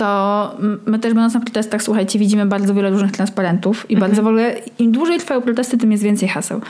[0.00, 4.10] to my też będąc na protestach, słuchajcie, widzimy bardzo wiele różnych transparentów i mhm.
[4.10, 6.60] bardzo w ogóle im dłużej trwają protesty, tym jest więcej haseł.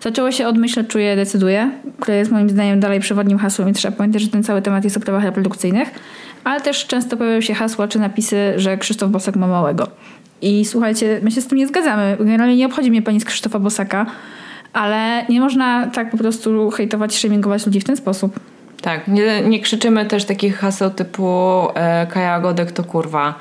[0.00, 3.96] Zaczęło się od Myślę, Czuję, Decyduję, które jest moim zdaniem dalej przewodnim hasłem i trzeba
[3.96, 5.90] pamiętać, że ten cały temat jest o prawach reprodukcyjnych,
[6.44, 9.88] ale też często pojawiają się hasła czy napisy, że Krzysztof Bosak ma małego.
[10.42, 12.16] I słuchajcie, my się z tym nie zgadzamy.
[12.18, 14.06] Generalnie nie obchodzi mnie pani z Krzysztofa Bosaka,
[14.72, 18.40] ale nie można tak po prostu hejtować, shamingować ludzi w ten sposób.
[18.82, 21.26] Tak, nie, nie krzyczymy też takich haseł typu
[21.74, 23.34] e, Kaja Godek to kurwa.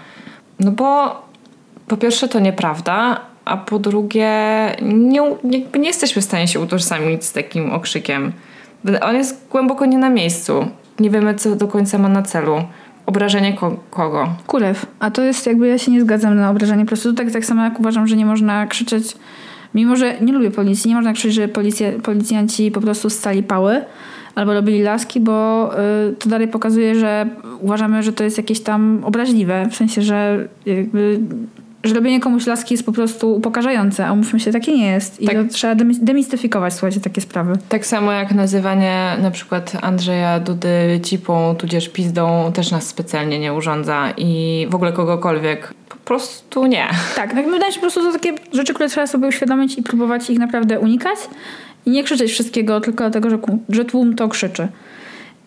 [0.59, 1.21] No bo
[1.87, 4.31] po pierwsze to nieprawda, a po drugie
[4.81, 8.31] nie, nie, jesteśmy w stanie się utożsamić z takim okrzykiem.
[9.01, 10.67] On jest głęboko nie na miejscu.
[10.99, 12.63] Nie wiemy, co do końca ma na celu.
[13.05, 14.29] Obrażenie ko kogo?
[14.47, 14.85] Kulew.
[14.99, 18.07] A to jest jakby, ja się nie zgadzam na obrażenie prostytutek, tak samo jak uważam,
[18.07, 19.15] że nie można krzyczeć,
[19.75, 23.81] mimo że nie lubię policji, nie można krzyczeć, że policja, policjanci po prostu stali pały,
[24.39, 25.69] albo robili laski, bo
[26.09, 27.27] y, to dalej pokazuje, że
[27.61, 29.67] uważamy, że to jest jakieś tam obraźliwe.
[29.71, 31.19] W sensie, że jakby
[31.83, 35.21] że robienie komuś laski jest po prostu upokarzające, a umówmy się, takie nie jest.
[35.21, 35.35] I tak.
[35.35, 37.53] to trzeba demistyfikować, słuchajcie, takie sprawy.
[37.69, 43.53] Tak samo jak nazywanie na przykład Andrzeja Dudy cipą, tudzież pizdą też nas specjalnie nie
[43.53, 45.73] urządza i w ogóle kogokolwiek.
[45.89, 46.87] Po prostu nie.
[47.15, 50.29] Tak, tak wydaje się po prostu to takie rzeczy, które trzeba sobie uświadomić i próbować
[50.29, 51.19] ich naprawdę unikać.
[51.85, 53.39] I nie krzyczeć wszystkiego tylko dlatego, że,
[53.69, 54.67] że tłum to krzyczy.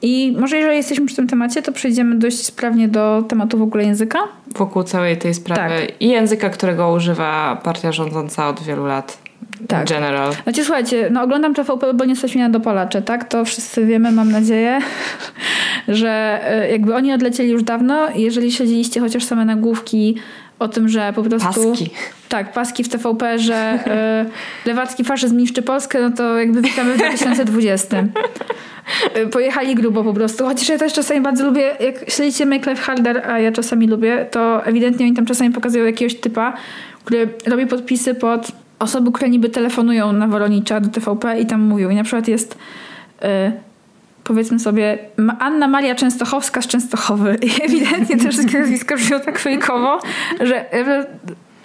[0.02, 3.84] I może jeżeli jesteśmy przy tym temacie, to przejdziemy dość sprawnie do tematu w ogóle
[3.84, 4.18] języka.
[4.56, 5.86] Wokół całej tej sprawy.
[5.86, 6.00] Tak.
[6.00, 9.18] I języka, którego używa partia rządząca od wielu lat.
[9.68, 9.88] Tak.
[9.88, 10.32] General.
[10.42, 13.28] Znaczy słuchajcie, no oglądam TVP, bo nie mnie na dopalacze, tak?
[13.28, 14.80] To wszyscy wiemy, mam nadzieję,
[15.88, 18.08] że e, jakby oni odlecieli już dawno.
[18.14, 20.16] Jeżeli śledziliście chociaż same nagłówki
[20.62, 21.70] o tym, że po prostu...
[21.70, 21.90] Paski.
[22.28, 23.78] Tak, paski w TVP, że
[24.64, 27.96] y, lewacki faszyzm niszczy Polskę, no to jakby witamy w 2020.
[28.00, 28.08] Y,
[29.14, 30.44] e, pojechali grubo po prostu.
[30.44, 34.26] Chociaż ja też czasami bardzo lubię, jak śledzicie Make Life Harder, a ja czasami lubię,
[34.30, 36.52] to ewidentnie oni tam czasami pokazują jakiegoś typa,
[37.04, 41.90] który robi podpisy pod osoby, które niby telefonują na Woronicza do TVP i tam mówią.
[41.90, 42.58] I na przykład jest...
[43.24, 43.71] Y,
[44.32, 44.98] powiedzmy sobie
[45.38, 49.98] Anna Maria Częstochowska z Częstochowy i ewidentnie te wszystkie nazwiska brzmią tak fejkowo,
[50.40, 50.64] że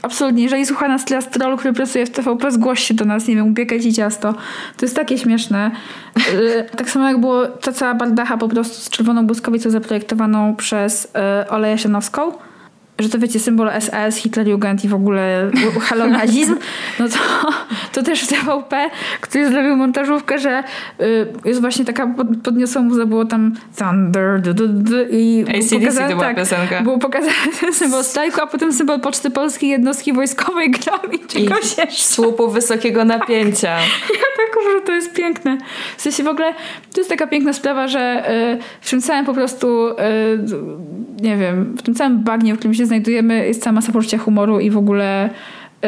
[0.02, 3.36] absolutnie, jeżeli słucha nas tyle strolu, który pracuje w TVP, zgłoś się do nas, nie
[3.36, 4.34] wiem, upiekaj ci ciasto.
[4.78, 5.72] To jest takie śmieszne.
[6.34, 11.06] Y, tak samo jak było ta cała bardacha po prostu z czerwoną błyskowicą zaprojektowaną przez
[11.06, 12.32] y, Oleję Sianowską
[13.00, 16.56] że to wiecie, symbol SS, Hitlerjugend i w ogóle halonazizm,
[17.00, 17.18] no to,
[17.94, 18.90] to też w TVP
[19.22, 20.64] ktoś zrobił montażówkę, że
[21.02, 26.08] y, jest właśnie taka, podniosła mu było tam Thunder du, du, du, i ACDC to
[26.08, 26.82] była tak, piosenka.
[26.82, 31.76] Było pokazane ten symbol strajku, a potem symbol Poczty Polskiej jednostki wojskowej grał i czegoś
[31.98, 33.78] I słupu wysokiego napięcia.
[34.18, 35.58] Ja tak uważam, że to jest piękne.
[35.98, 36.54] W sensie w ogóle
[36.94, 39.94] to jest taka piękna sprawa, że y, w tym całym po prostu y,
[41.22, 44.60] nie wiem, w tym całym bagnie, w którym się znajdujemy, jest cała masa poczucia humoru
[44.60, 45.30] i w ogóle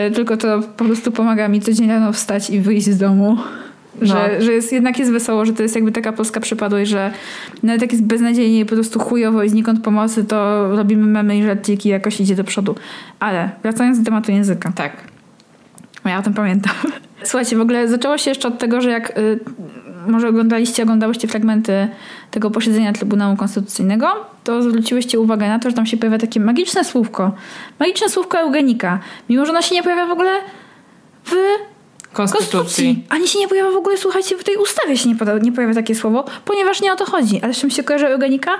[0.08, 3.38] y, tylko to po prostu pomaga mi codziennie rano wstać i wyjść z domu.
[4.02, 4.08] No.
[4.08, 7.12] Że, że jest, jednak jest wesoło, że to jest jakby taka polska przypadłość, że
[7.64, 11.44] nawet jak jest beznadziejnie i po prostu chujowo i znikąd pomocy, to robimy memy i
[11.44, 12.76] żarciki i jakoś idzie do przodu.
[13.20, 14.72] Ale wracając do tematu języka.
[14.76, 14.92] Tak.
[16.06, 16.74] Ja o tym pamiętam.
[17.24, 19.40] Słuchajcie, w ogóle zaczęło się jeszcze od tego, że jak y,
[20.08, 21.88] może oglądaliście, oglądałyście fragmenty
[22.32, 24.08] tego posiedzenia Trybunału Konstytucyjnego,
[24.44, 27.32] to zwróciłyście uwagę na to, że tam się pojawia takie magiczne słówko.
[27.80, 29.00] Magiczne słówko eugenika.
[29.30, 30.32] Mimo, że ono się nie pojawia w ogóle
[31.26, 31.34] w
[32.14, 32.52] Konstytucji.
[32.52, 33.06] Konstytucji.
[33.10, 35.74] Ani się nie pojawia w ogóle, słuchajcie, w tej ustawie się nie, poda, nie pojawia
[35.74, 37.42] takie słowo, ponieważ nie o to chodzi.
[37.44, 38.52] Ale z czym się kojarzy eugenika?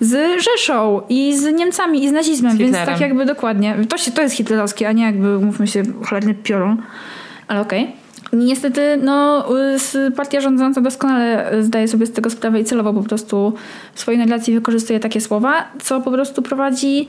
[0.00, 3.76] Z Rzeszą i z Niemcami i z nazizmem, więc tak jakby dokładnie.
[3.88, 6.82] To, się, to jest hitlerowskie, a nie jakby, mówmy się, cholerny piorun.
[7.48, 7.82] Ale okej.
[7.82, 8.01] Okay.
[8.32, 9.48] Niestety, no,
[10.16, 13.52] partia rządząca doskonale zdaje sobie z tego sprawę i celowo po prostu
[13.94, 17.08] w swojej narracji wykorzystuje takie słowa, co po prostu prowadzi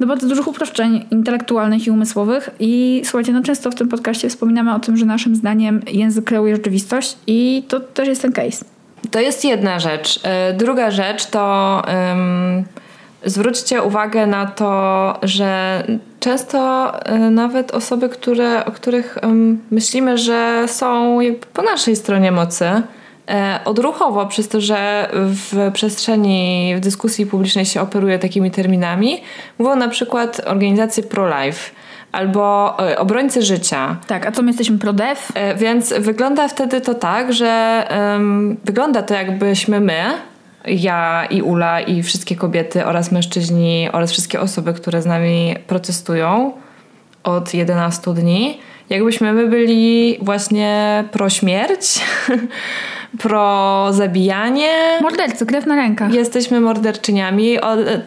[0.00, 2.50] do bardzo dużych uproszczeń intelektualnych i umysłowych.
[2.60, 6.56] I słuchajcie, no często w tym podcaście wspominamy o tym, że naszym zdaniem język kreuje
[6.56, 8.64] rzeczywistość i to też jest ten case.
[9.10, 10.20] To jest jedna rzecz.
[10.22, 12.64] E, druga rzecz to um,
[13.24, 15.82] zwróćcie uwagę na to, że
[16.20, 19.18] często e, nawet osoby, które, o których
[19.70, 21.18] myślimy, że są
[21.52, 22.64] po naszej stronie mocy,
[23.28, 29.22] e, odruchowo, przez to, że w przestrzeni, w dyskusji publicznej się operuje takimi terminami,
[29.58, 31.70] mówią na przykład organizacje pro-life
[32.12, 33.96] albo e, obrońcy życia.
[34.06, 35.20] Tak, a co my jesteśmy pro-dev?
[35.34, 40.02] E, więc wygląda wtedy to tak, że um, wygląda to jakbyśmy my,
[40.66, 46.52] ja i Ula i wszystkie kobiety oraz mężczyźni oraz wszystkie osoby, które z nami protestują
[47.24, 48.58] od 11 dni,
[48.90, 52.00] jakbyśmy my byli właśnie pro śmierć,
[53.22, 54.68] pro zabijanie.
[55.02, 56.14] Mordercy, krew na rękach.
[56.14, 57.58] Jesteśmy morderczyniami.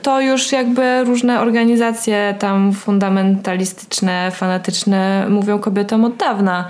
[0.02, 6.68] To już jakby różne organizacje tam fundamentalistyczne, fanatyczne mówią kobietom od dawna.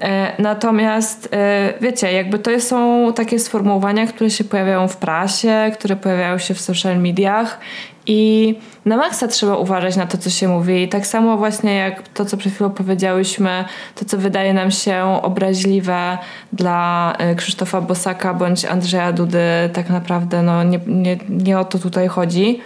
[0.00, 5.96] E, natomiast e, wiecie, jakby to są takie sformułowania, które się pojawiają w prasie, które
[5.96, 7.58] pojawiają się w social mediach
[8.06, 8.54] i
[8.84, 10.88] na maksa trzeba uważać na to, co się mówi.
[10.88, 16.18] Tak samo właśnie jak to, co przed chwilą powiedziałyśmy, to, co wydaje nam się obraźliwe
[16.52, 21.78] dla e, Krzysztofa Bosaka bądź Andrzeja Dudy, tak naprawdę no, nie, nie, nie o to
[21.78, 22.60] tutaj chodzi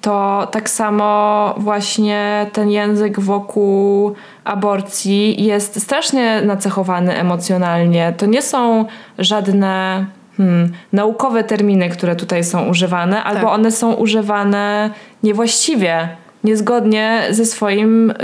[0.00, 8.14] to tak samo właśnie ten język wokół aborcji jest strasznie nacechowany emocjonalnie.
[8.16, 8.84] To nie są
[9.18, 10.06] żadne
[10.36, 13.50] hmm, naukowe terminy, które tutaj są używane, albo tak.
[13.50, 14.90] one są używane
[15.22, 16.08] niewłaściwie,
[16.44, 18.14] niezgodnie ze swoim y,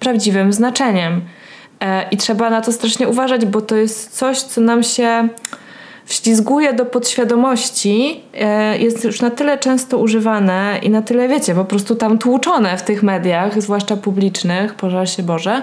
[0.00, 1.20] prawdziwym znaczeniem.
[1.80, 5.28] E, I trzeba na to strasznie uważać, bo to jest coś, co nam się
[6.10, 11.64] wślizguje do podświadomości, e, jest już na tyle często używane i na tyle, wiecie, po
[11.64, 15.62] prostu tam tłuczone w tych mediach, zwłaszcza publicznych, pożal się Boże,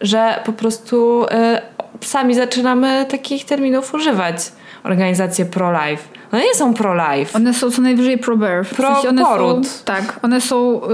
[0.00, 1.62] że po prostu e,
[2.00, 4.36] sami zaczynamy takich terminów używać.
[4.84, 6.02] Organizacje pro-life.
[6.32, 7.36] One nie są pro-life.
[7.36, 8.74] One są co najwyżej pro-birth.
[8.74, 9.66] Pro w sensie poród.
[9.66, 10.88] Są, tak, one są y,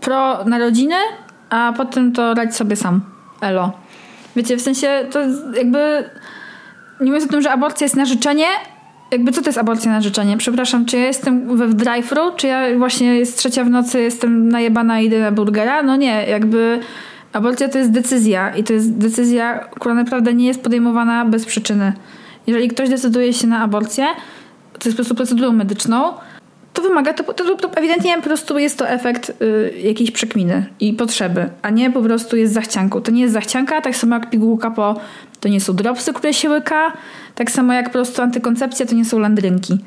[0.00, 0.96] pro na rodzinę,
[1.50, 3.00] a potem to radź sobie sam.
[3.40, 3.72] Elo.
[4.36, 5.20] Wiecie, w sensie to
[5.56, 6.10] jakby
[7.04, 8.46] nie mówiąc o tym, że aborcja jest na życzenie,
[9.10, 10.36] jakby co to jest aborcja na życzenie?
[10.36, 15.00] Przepraszam, czy ja jestem we drive-thru, czy ja właśnie jest trzecia w nocy, jestem najebana
[15.00, 15.82] i idę na burgera?
[15.82, 16.80] No nie, jakby
[17.32, 21.92] aborcja to jest decyzja i to jest decyzja, która naprawdę nie jest podejmowana bez przyczyny.
[22.46, 24.06] Jeżeli ktoś decyduje się na aborcję,
[24.72, 26.14] to jest po prostu procedurą medyczną,
[26.74, 30.92] to wymaga, to, to, to, ewidentnie po prostu jest to efekt y, jakiejś przekminy i
[30.92, 33.00] potrzeby, a nie po prostu jest zachcianką.
[33.00, 35.00] To nie jest zachcianka, tak samo jak pigułka po,
[35.40, 36.92] to nie są dropsy, które się łyka,
[37.34, 39.78] tak samo jak po prostu antykoncepcja, to nie są landrynki.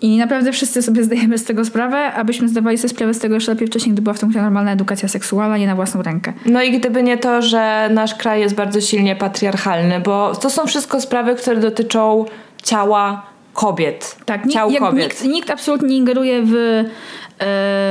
[0.00, 3.52] I naprawdę wszyscy sobie zdajemy z tego sprawę, abyśmy zdawali sobie sprawę z tego jeszcze
[3.52, 6.32] lepiej wcześniej, gdy była w tym normalna edukacja seksualna, nie na własną rękę.
[6.46, 10.66] No i gdyby nie to, że nasz kraj jest bardzo silnie patriarchalny, bo to są
[10.66, 12.24] wszystko sprawy, które dotyczą
[12.62, 14.16] ciała, kobiet.
[14.24, 15.22] Tak, ciał nikt, kobiet.
[15.22, 16.84] Nikt, nikt absolutnie nie ingeruje w, e,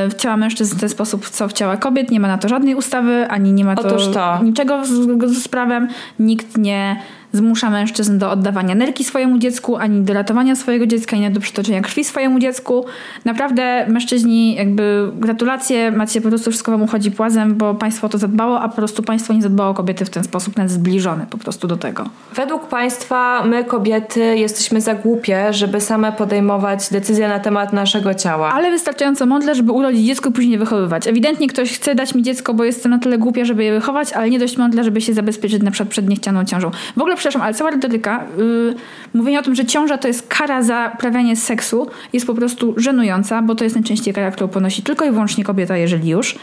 [0.09, 2.11] w ciała mężczyzn w ten sposób, co w ciała kobiet.
[2.11, 4.43] Nie ma na to żadnej ustawy, ani nie ma to, to.
[4.43, 5.87] niczego z, z, z prawem.
[6.19, 7.01] Nikt nie
[7.33, 11.81] zmusza mężczyzn do oddawania nerki swojemu dziecku, ani do ratowania swojego dziecka, ani do przytoczenia
[11.81, 12.85] krwi swojemu dziecku.
[13.25, 18.61] Naprawdę mężczyźni, jakby gratulacje, macie po prostu wszystko wam uchodzi płazem, bo państwo to zadbało,
[18.61, 21.77] a po prostu państwo nie zadbało kobiety w ten sposób, nawet zbliżony po prostu do
[21.77, 22.05] tego.
[22.35, 28.51] Według państwa my kobiety jesteśmy za głupie, żeby same podejmować decyzje na temat naszego ciała.
[28.53, 31.07] Ale wystarczająco mądre, żeby urodzić dziecko i później wychowywać.
[31.07, 34.29] Ewidentnie ktoś chce dać mi dziecko, bo jestem na tyle głupia, żeby je wychować, ale
[34.29, 36.71] nie dość mądre, żeby się zabezpieczyć na przykład przed niechcianą ciążą.
[36.97, 38.75] W ogóle przepraszam, ale cała retoryka, yy,
[39.13, 43.41] mówienie o tym, że ciąża to jest kara za prawianie seksu jest po prostu żenująca,
[43.41, 46.35] bo to jest najczęściej kara, którą ponosi tylko i wyłącznie kobieta, jeżeli już.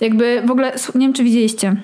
[0.00, 1.76] Jakby w ogóle, nie wiem czy widzieliście,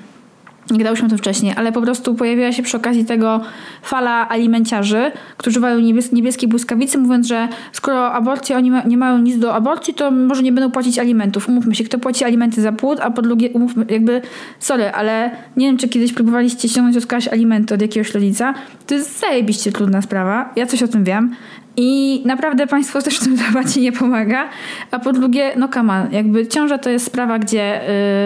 [0.78, 3.40] gadałyśmy o tym wcześniej, ale po prostu pojawiła się przy okazji tego
[3.82, 9.18] fala alimenciarzy, którzy używają niebies niebieskiej błyskawicy, mówiąc, że skoro aborcja oni ma nie mają
[9.18, 11.48] nic do aborcji, to może nie będą płacić alimentów.
[11.48, 14.22] Umówmy się, kto płaci alimenty za płód, a po drugie, umówmy, jakby,
[14.58, 18.54] sorry, ale nie wiem, czy kiedyś próbowaliście ściągnąć od kogoś alimenty od jakiegoś rodzica.
[18.86, 20.52] To jest zajebiście trudna sprawa.
[20.56, 21.34] Ja coś o tym wiem.
[21.76, 24.48] I naprawdę państwo też w tym temacie nie pomaga.
[24.90, 27.80] A po drugie, no on, jakby ciąża to jest sprawa, gdzie...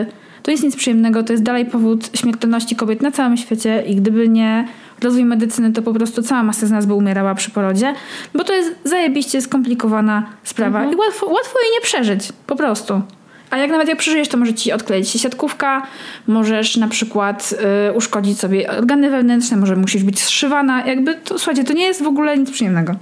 [0.06, 3.96] Yy, to jest nic przyjemnego, to jest dalej powód śmiertelności kobiet na całym świecie i
[3.96, 4.68] gdyby nie
[5.02, 7.94] rozwój medycyny, to po prostu cała masa z nas by umierała przy porodzie,
[8.34, 10.94] bo to jest zajebiście skomplikowana sprawa mhm.
[10.94, 13.00] i łatwo, łatwo jej nie przeżyć, po prostu.
[13.50, 15.86] A jak nawet jak przeżyjesz, to może ci odkleić się siatkówka,
[16.26, 17.54] możesz na przykład
[17.88, 20.86] y, uszkodzić sobie organy wewnętrzne, może musisz być zszywana.
[20.86, 22.94] Jakby to, słuchajcie, to nie jest w ogóle nic przyjemnego.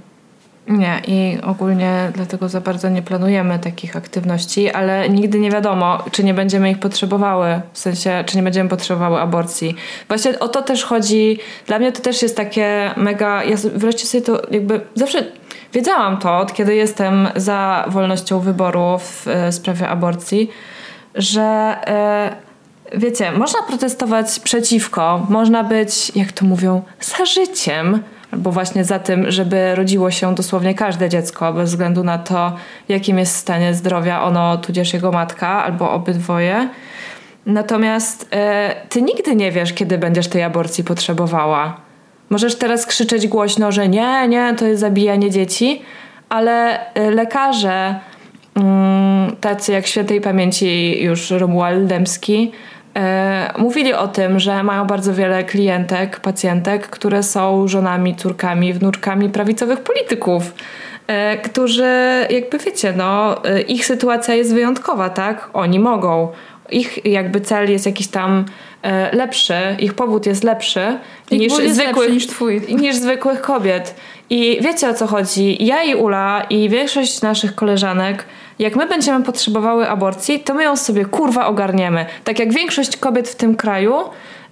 [0.67, 6.23] Nie, i ogólnie dlatego za bardzo nie planujemy takich aktywności, ale nigdy nie wiadomo, czy
[6.23, 9.75] nie będziemy ich potrzebowały, w sensie, czy nie będziemy potrzebowały aborcji.
[10.07, 11.39] Właśnie o to też chodzi.
[11.67, 13.43] Dla mnie to też jest takie mega.
[13.43, 15.25] Ja wreszcie sobie to jakby zawsze
[15.73, 20.49] wiedziałam to, od kiedy jestem za wolnością wyboru w e, sprawie aborcji,
[21.15, 21.41] że.
[21.87, 22.45] E,
[22.93, 29.31] wiecie, można protestować przeciwko, można być, jak to mówią, za życiem, albo właśnie za tym,
[29.31, 32.55] żeby rodziło się dosłownie każde dziecko, bez względu na to,
[32.87, 36.69] w jakim jest stanie zdrowia ono, tudzież jego matka, albo obydwoje.
[37.45, 41.77] Natomiast e, ty nigdy nie wiesz, kiedy będziesz tej aborcji potrzebowała.
[42.29, 45.81] Możesz teraz krzyczeć głośno, że nie, nie, to jest zabijanie dzieci,
[46.29, 47.99] ale e, lekarze,
[48.55, 52.51] mm, tacy jak świętej pamięci już Romuald Dębski,
[53.57, 59.79] mówili o tym, że mają bardzo wiele klientek, pacjentek, które są żonami, córkami, wnuczkami prawicowych
[59.79, 60.53] polityków
[61.07, 61.93] e, którzy
[62.29, 65.49] jakby wiecie, no, e, ich sytuacja jest wyjątkowa, tak?
[65.53, 66.31] Oni mogą.
[66.69, 68.45] Ich jakby cel jest jakiś tam
[68.81, 70.97] e, lepszy, ich powód jest lepszy
[71.31, 72.61] Ich niż jest zwykłych, niż twój.
[72.81, 73.95] niż zwykłych kobiet.
[74.29, 75.65] I wiecie o co chodzi?
[75.65, 78.25] Ja i Ula i większość naszych koleżanek,
[78.59, 82.05] jak my będziemy potrzebowały aborcji, to my ją sobie kurwa ogarniemy.
[82.23, 83.93] Tak jak większość kobiet w tym kraju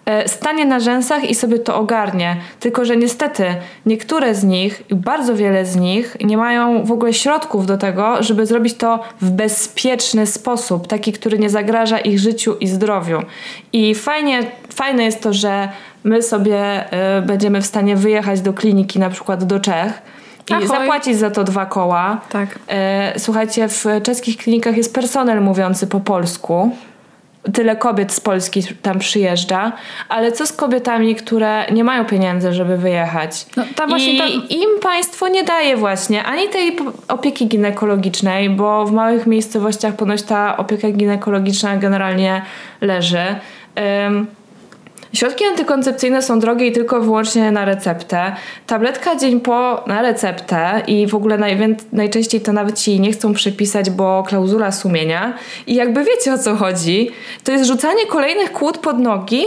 [0.05, 2.37] e, stanie na rzęsach i sobie to ogarnie.
[2.59, 3.45] Tylko, że niestety
[3.85, 8.45] niektóre z nich, bardzo wiele z nich, nie mają w ogóle środków do tego, żeby
[8.45, 13.21] zrobić to w bezpieczny sposób, taki, który nie zagraża ich życiu i zdrowiu.
[13.73, 14.39] I fajnie,
[14.73, 15.69] fajne jest to, że
[16.03, 20.01] my sobie e, będziemy w stanie wyjechać do kliniki, na przykład do Czech,
[20.49, 20.67] i Ahoj.
[20.67, 22.21] zapłacić za to dwa koła.
[22.29, 22.59] Tak.
[22.67, 26.75] E, słuchajcie, w czeskich klinikach jest personel mówiący po polsku.
[27.53, 29.71] Tyle kobiet z Polski tam przyjeżdża,
[30.09, 33.45] ale co z kobietami, które nie mają pieniędzy, żeby wyjechać?
[33.57, 36.75] No, ta właśnie I ta- im państwo nie daje właśnie ani tej
[37.07, 42.41] opieki ginekologicznej, bo w małych miejscowościach ponoć ta opieka ginekologiczna generalnie
[42.81, 43.35] leży.
[44.07, 44.27] Ym,
[45.15, 48.35] Środki antykoncepcyjne są drogie i tylko wyłącznie na receptę.
[48.67, 51.37] Tabletka dzień po na receptę i w ogóle
[51.91, 55.33] najczęściej to nawet ci nie chcą przepisać, bo klauzula sumienia.
[55.67, 57.09] I jakby wiecie o co chodzi,
[57.43, 59.43] to jest rzucanie kolejnych kłód pod nogi,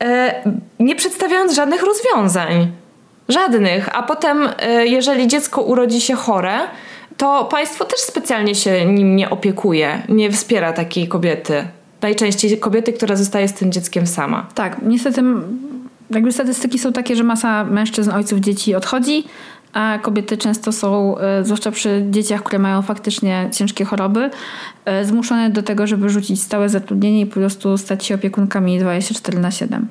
[0.00, 0.34] e,
[0.78, 2.72] nie przedstawiając żadnych rozwiązań.
[3.28, 3.96] Żadnych.
[3.96, 6.58] A potem, e, jeżeli dziecko urodzi się chore,
[7.16, 11.64] to państwo też specjalnie się nim nie opiekuje, nie wspiera takiej kobiety.
[12.02, 14.46] Najczęściej kobiety, która zostaje z tym dzieckiem sama.
[14.54, 15.22] Tak, niestety
[16.10, 19.24] jakby statystyki są takie, że masa mężczyzn, ojców dzieci odchodzi,
[19.72, 24.30] a kobiety często są, e, zwłaszcza przy dzieciach, które mają faktycznie ciężkie choroby,
[24.84, 29.38] e, zmuszone do tego, żeby rzucić stałe zatrudnienie i po prostu stać się opiekunkami 24
[29.38, 29.88] na 7.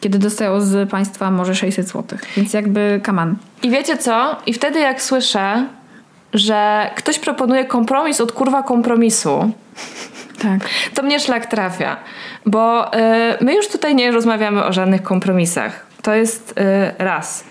[0.00, 2.18] Kiedy dostają z państwa może 600 zł.
[2.36, 3.36] Więc jakby kaman.
[3.62, 4.36] I wiecie co?
[4.46, 5.66] I wtedy jak słyszę,
[6.34, 9.50] że ktoś proponuje kompromis od kurwa kompromisu,
[10.42, 10.60] Tak.
[10.94, 11.96] to mnie szlak trafia.
[12.46, 12.98] Bo y,
[13.40, 15.86] my już tutaj nie rozmawiamy o żadnych kompromisach.
[16.02, 16.54] To jest y,
[16.98, 17.44] raz.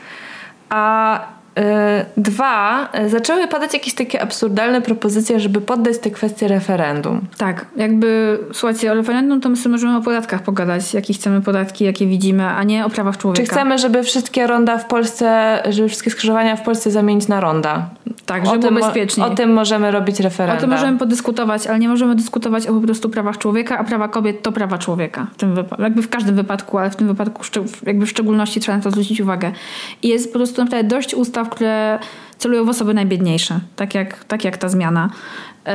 [0.70, 1.39] A
[2.18, 7.22] dwa, y, zaczęły padać jakieś takie absurdalne propozycje, żeby poddać tę kwestię referendum.
[7.38, 11.86] Tak, jakby słuchajcie, o referendum to my sobie możemy o podatkach pogadać, jakie chcemy podatki,
[11.86, 13.44] jakie widzimy, a nie o prawach człowieka.
[13.44, 17.90] Czy chcemy, żeby wszystkie ronda w Polsce, żeby wszystkie skrzyżowania w Polsce zamienić na ronda?
[18.26, 19.28] Tak, żeby było bezpieczniej.
[19.28, 20.62] O tym możemy robić O referendum.
[20.62, 24.42] tym możemy podyskutować, ale nie możemy dyskutować o po prostu prawach człowieka, a prawa kobiet
[24.44, 25.28] to prawa człowieka.
[25.34, 27.42] W tym wypa- jakby w każdym wypadku, ale w tym wypadku
[27.86, 29.52] jakby w szczególności trzeba na to zwrócić uwagę.
[30.04, 32.00] I jest po prostu naprawdę dość ustaw, które
[32.38, 35.10] celują w osoby najbiedniejsze, tak jak, tak jak ta zmiana.
[35.66, 35.72] Yy,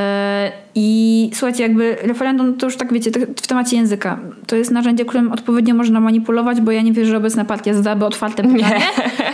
[0.75, 3.11] I słuchajcie, jakby referendum to już tak wiecie,
[3.43, 4.19] w temacie języka.
[4.47, 8.05] To jest narzędzie, którym odpowiednio można manipulować, bo ja nie wierzę, że obecna partia zadałaby
[8.05, 8.81] otwarte pytanie,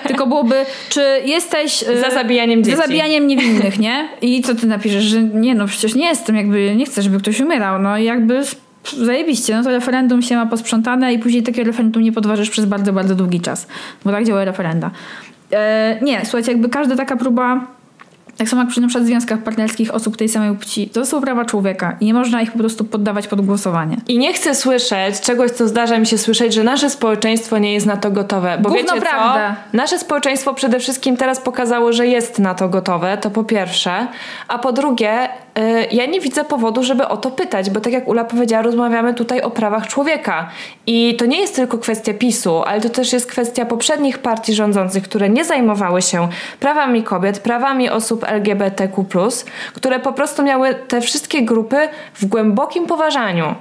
[0.07, 0.55] tylko byłoby,
[0.89, 1.83] czy jesteś...
[1.83, 2.77] yy, Za zabijaniem dzieci.
[2.77, 4.09] Za zabijaniem niewinnych, nie?
[4.23, 7.41] I co ty napiszesz, że nie, no przecież nie jestem, jakby nie chcę, żeby ktoś
[7.41, 7.83] umierał.
[7.83, 8.43] No i jakby
[8.97, 12.93] zajebiście, no to referendum się ma posprzątane i później takie referendum nie podważysz przez bardzo,
[12.93, 13.67] bardzo długi czas.
[14.05, 14.91] Bo tak działa referenda.
[15.53, 17.67] E, nie, słuchajcie, jakby każda taka próba
[18.41, 21.45] tak samo jak przy na przykład związkach partnerskich osób tej samej płci, to są prawa
[21.45, 23.97] człowieka i nie można ich po prostu poddawać pod głosowanie.
[24.09, 27.87] I nie chcę słyszeć czegoś, co zdarza mi się słyszeć, że nasze społeczeństwo nie jest
[27.87, 28.59] na to gotowe.
[28.63, 29.57] Bo Gówno wiecie prawda.
[29.73, 29.77] co?
[29.77, 34.07] Nasze społeczeństwo przede wszystkim teraz pokazało, że jest na to gotowe, to po pierwsze.
[34.49, 35.29] A po drugie,
[35.91, 39.43] ja nie widzę powodu, żeby o to pytać, bo tak jak Ula powiedziała, rozmawiamy tutaj
[39.43, 40.51] o prawach człowieka.
[40.87, 45.03] I to nie jest tylko kwestia PiSu, ale to też jest kwestia poprzednich partii rządzących,
[45.03, 46.29] które nie zajmowały się
[46.61, 49.05] prawami kobiet, prawami osób LGBTQ,
[49.75, 53.55] które po prostu miały te wszystkie grupy w głębokim poważaniu.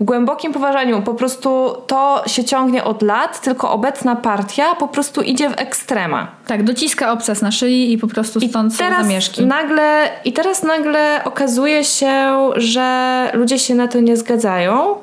[0.00, 5.22] W głębokim poważaniu po prostu to się ciągnie od lat, tylko obecna partia po prostu
[5.22, 6.28] idzie w ekstrema.
[6.46, 9.46] Tak, dociska obsas na szyi i po prostu stąd są teraz zamieszki.
[9.46, 14.94] nagle I teraz nagle okazuje się, że ludzie się na to nie zgadzają,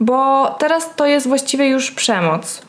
[0.00, 2.62] bo teraz to jest właściwie już przemoc.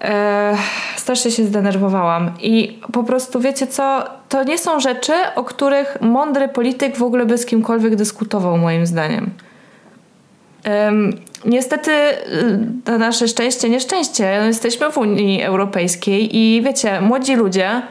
[0.00, 0.56] Eee,
[0.96, 2.30] strasznie się zdenerwowałam.
[2.40, 4.04] I po prostu wiecie co?
[4.28, 8.86] To nie są rzeczy, o których mądry polityk w ogóle by z kimkolwiek dyskutował, moim
[8.86, 9.30] zdaniem.
[11.44, 17.82] Niestety, y, na nasze szczęście, nieszczęście, jesteśmy w Unii Europejskiej i wiecie, młodzi ludzie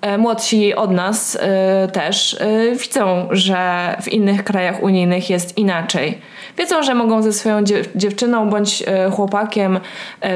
[0.00, 3.56] e, młodsi od nas e, też e, widzą, że
[4.02, 6.18] w innych krajach unijnych jest inaczej.
[6.58, 8.82] Wiedzą, że mogą ze swoją dziewczyną bądź
[9.12, 9.80] chłopakiem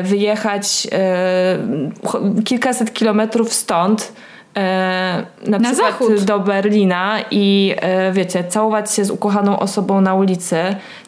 [0.02, 0.86] wyjechać
[2.44, 4.12] kilkaset kilometrów stąd
[4.56, 6.24] na, na przykład zachód.
[6.24, 7.74] do Berlina i
[8.12, 10.56] wiecie, całować się z ukochaną osobą na ulicy,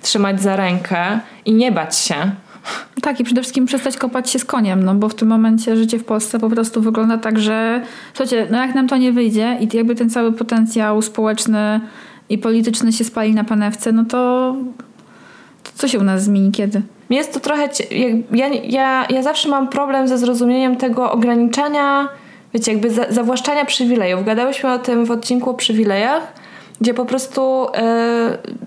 [0.02, 2.14] trzymać za rękę i nie bać się
[3.02, 5.98] tak, i przede wszystkim przestać kopać się z koniem, no bo w tym momencie życie
[5.98, 7.82] w Polsce po prostu wygląda tak, że
[8.14, 11.80] słuchajcie, no jak nam to nie wyjdzie i jakby ten cały potencjał społeczny
[12.28, 14.54] i polityczny się spali na panewce, no to,
[15.62, 16.82] to co się u nas zmieni kiedy?
[17.10, 17.68] Jest to trochę.
[18.32, 22.08] Ja, ja, ja zawsze mam problem ze zrozumieniem tego ograniczania,
[22.54, 24.24] wiecie, jakby za, zawłaszczania przywilejów.
[24.24, 26.32] Gadałyśmy o tym w odcinku o przywilejach
[26.80, 27.66] gdzie po prostu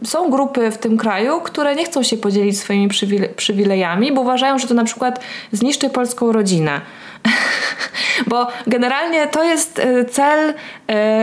[0.01, 4.21] y, są grupy w tym kraju, które nie chcą się podzielić swoimi przywile przywilejami, bo
[4.21, 5.19] uważają, że to na przykład
[5.51, 6.82] zniszczy polską rodzinę.
[8.28, 10.53] bo generalnie to jest e, cel y,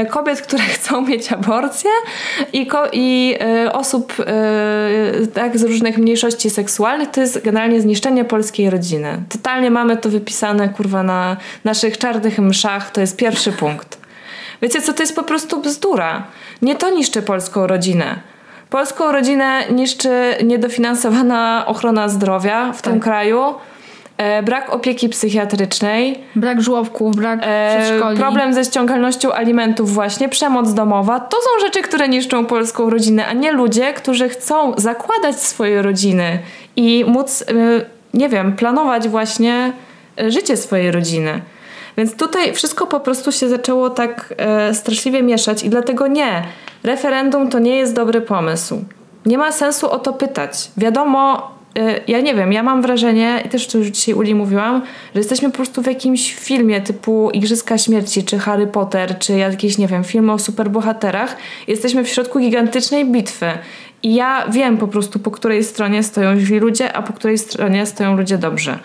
[0.06, 1.90] kobiet, które chcą mieć aborcję
[2.52, 3.34] i, i
[3.64, 4.12] y, osób
[5.34, 9.22] tak, z różnych mniejszości seksualnych, to jest generalnie zniszczenie polskiej rodziny.
[9.28, 13.98] Totalnie mamy to wypisane, kurwa, na naszych czarnych mszach, to jest pierwszy punkt.
[14.62, 16.22] Wiecie co, to jest po prostu bzdura.
[16.62, 18.18] Nie to niszczy polską rodzinę.
[18.70, 22.92] Polską rodzinę niszczy niedofinansowana ochrona zdrowia w tak.
[22.92, 23.54] tym kraju,
[24.18, 28.18] e, brak opieki psychiatrycznej, brak żłobków, brak e, przedszkoli.
[28.18, 31.20] Problem ze ściągalnością alimentów właśnie, przemoc domowa.
[31.20, 36.38] To są rzeczy, które niszczą polską rodzinę, a nie ludzie, którzy chcą zakładać swoje rodziny
[36.76, 37.54] i móc, e,
[38.14, 39.72] nie wiem, planować właśnie
[40.28, 41.40] życie swojej rodziny.
[41.98, 46.42] Więc tutaj wszystko po prostu się zaczęło tak e, straszliwie mieszać i dlatego nie.
[46.82, 48.84] Referendum to nie jest dobry pomysł.
[49.26, 50.70] Nie ma sensu o to pytać.
[50.76, 51.50] Wiadomo,
[52.08, 54.82] ja nie wiem, ja mam wrażenie, i też to już dzisiaj Uli mówiłam,
[55.14, 59.78] że jesteśmy po prostu w jakimś filmie typu Igrzyska Śmierci, czy Harry Potter, czy jakieś,
[59.78, 61.36] nie wiem, filmy o superbohaterach.
[61.66, 63.46] Jesteśmy w środku gigantycznej bitwy.
[64.02, 67.86] I ja wiem po prostu, po której stronie stoją źli ludzie, a po której stronie
[67.86, 68.78] stoją ludzie dobrzy.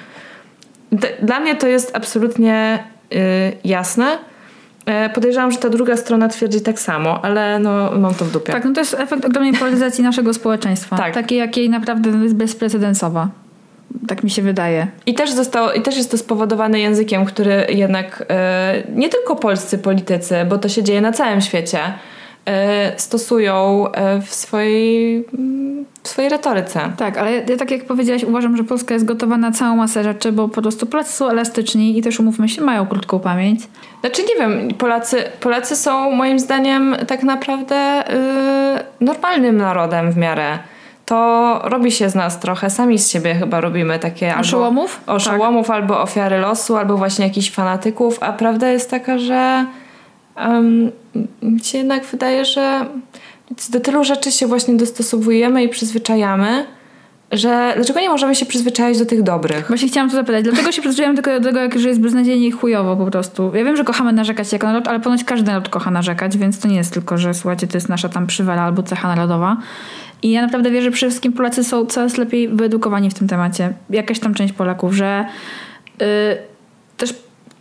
[1.22, 4.18] Dla mnie to jest absolutnie Y, jasne.
[4.86, 8.54] E, podejrzewam, że ta druga strona twierdzi tak samo, ale no, mam to w dupie.
[8.54, 10.98] Tak, no to jest efekt ogromnej polaryzacji naszego społeczeństwa.
[10.98, 11.14] Tak.
[11.14, 13.30] Takiej, jakiej naprawdę jest bezprecedensowa.
[14.08, 14.88] Tak mi się wydaje.
[15.06, 19.78] I też, zostało, I też jest to spowodowane językiem, który jednak e, nie tylko polscy
[19.78, 21.80] politycy, bo to się dzieje na całym świecie,
[22.98, 23.86] stosują
[24.26, 25.26] w swojej
[26.04, 26.80] w swojej retoryce.
[26.98, 30.32] Tak, ale ja, tak jak powiedziałaś, uważam, że Polska jest gotowa na całą masę rzeczy,
[30.32, 33.60] bo po prostu Polacy są elastyczni i też umówmy się, mają krótką pamięć.
[34.02, 38.04] Znaczy nie wiem, Polacy, Polacy są moim zdaniem tak naprawdę
[39.00, 40.60] yy, normalnym narodem w miarę
[41.06, 45.02] to robi się z nas trochę, sami z siebie chyba robimy takie oszołomów?
[45.06, 45.76] Albo, oszołomów tak.
[45.76, 49.66] albo ofiary losu, albo właśnie jakichś fanatyków, a prawda jest taka, że
[50.38, 50.92] um,
[51.42, 52.86] mi się jednak wydaje, że
[53.70, 56.66] do tylu rzeczy się właśnie dostosowujemy i przyzwyczajamy,
[57.32, 59.68] że dlaczego nie możemy się przyzwyczaić do tych dobrych?
[59.68, 60.44] Właśnie chciałam to zapytać.
[60.44, 63.52] Dlaczego się przyzwyczajamy tylko do tego, że jest beznadziejnie i chujowo po prostu?
[63.56, 66.68] Ja wiem, że kochamy narzekać jako naród, ale ponoć każdy naród kocha narzekać, więc to
[66.68, 69.58] nie jest tylko, że słuchajcie, to jest nasza tam przywala albo cecha narodowa.
[70.24, 73.74] I ja naprawdę wierzę, że przede wszystkim Polacy są coraz lepiej wyedukowani w tym temacie.
[73.90, 75.26] Jakaś tam część Polaków, że
[76.00, 76.08] yy,
[76.98, 77.14] też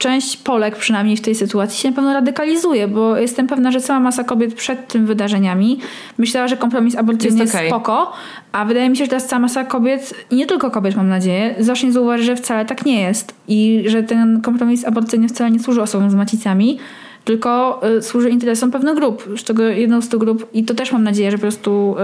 [0.03, 4.01] część Polek przynajmniej w tej sytuacji się na pewno radykalizuje, bo jestem pewna, że cała
[4.01, 5.79] masa kobiet przed tym wydarzeniami
[6.19, 7.67] myślała, że kompromis aborcyjny jest, okay.
[7.67, 8.13] spoko,
[8.53, 11.55] a wydaje mi się, że teraz cała masa kobiet, i nie tylko kobiet mam nadzieję,
[11.59, 15.83] zacznie zauważyć, że wcale tak nie jest i że ten kompromis aborcyjny wcale nie służy
[15.83, 16.79] osobom z macicami,
[17.25, 20.93] tylko y, służy interesom pewnych grup, z czego jedną z tych grup, i to też
[20.93, 21.97] mam nadzieję, że po prostu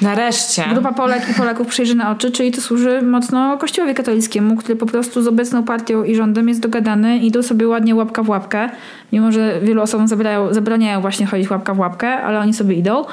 [0.00, 4.56] y, nareszcie grupa Polek i Polaków przyjrzy na oczy, czyli to służy mocno Kościołowi katolickiemu,
[4.56, 8.22] który po prostu z obecną partią i rządem jest dogadany i idą sobie ładnie łapka
[8.22, 8.70] w łapkę,
[9.12, 13.04] mimo że wielu osobom zabrają, zabraniają właśnie chodzić łapka w łapkę, ale oni sobie idą.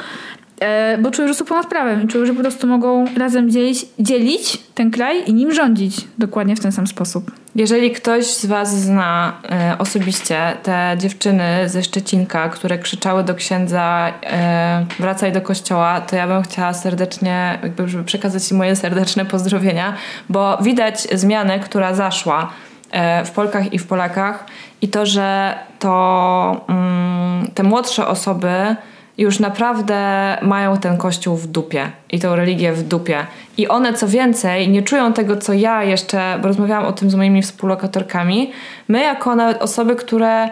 [0.59, 3.85] E, bo czują, że są ponad prawem i czują, że po prostu mogą razem dzielić,
[3.99, 7.31] dzielić ten kraj i nim rządzić dokładnie w ten sam sposób.
[7.55, 14.13] Jeżeli ktoś z Was zna e, osobiście te dziewczyny ze Szczecinka, które krzyczały do księdza
[14.23, 19.25] e, wracaj do kościoła, to ja bym chciała serdecznie, jakby, żeby przekazać im moje serdeczne
[19.25, 19.93] pozdrowienia,
[20.29, 22.49] bo widać zmianę, która zaszła
[22.91, 24.45] e, w Polkach i w Polakach
[24.81, 28.75] i to, że to mm, te młodsze osoby
[29.19, 29.97] już naprawdę
[30.41, 33.25] mają ten kościół w dupie i tą religię w dupie.
[33.57, 37.15] I one co więcej nie czują tego, co ja jeszcze, bo rozmawiałam o tym z
[37.15, 38.51] moimi współlokatorkami,
[38.87, 40.49] my jako nawet osoby, które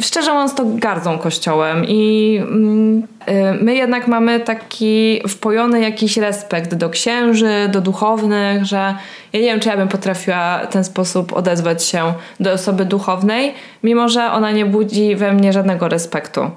[0.00, 6.74] szczerze mówiąc, to gardzą kościołem i mm, y, my jednak mamy taki wpojony jakiś respekt
[6.74, 8.94] do księży, do duchownych, że
[9.32, 13.54] ja nie wiem, czy ja bym potrafiła w ten sposób odezwać się do osoby duchownej,
[13.82, 16.50] mimo że ona nie budzi we mnie żadnego respektu.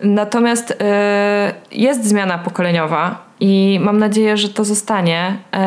[0.00, 0.74] Natomiast y,
[1.72, 5.58] jest zmiana pokoleniowa i mam nadzieję, że to zostanie, y,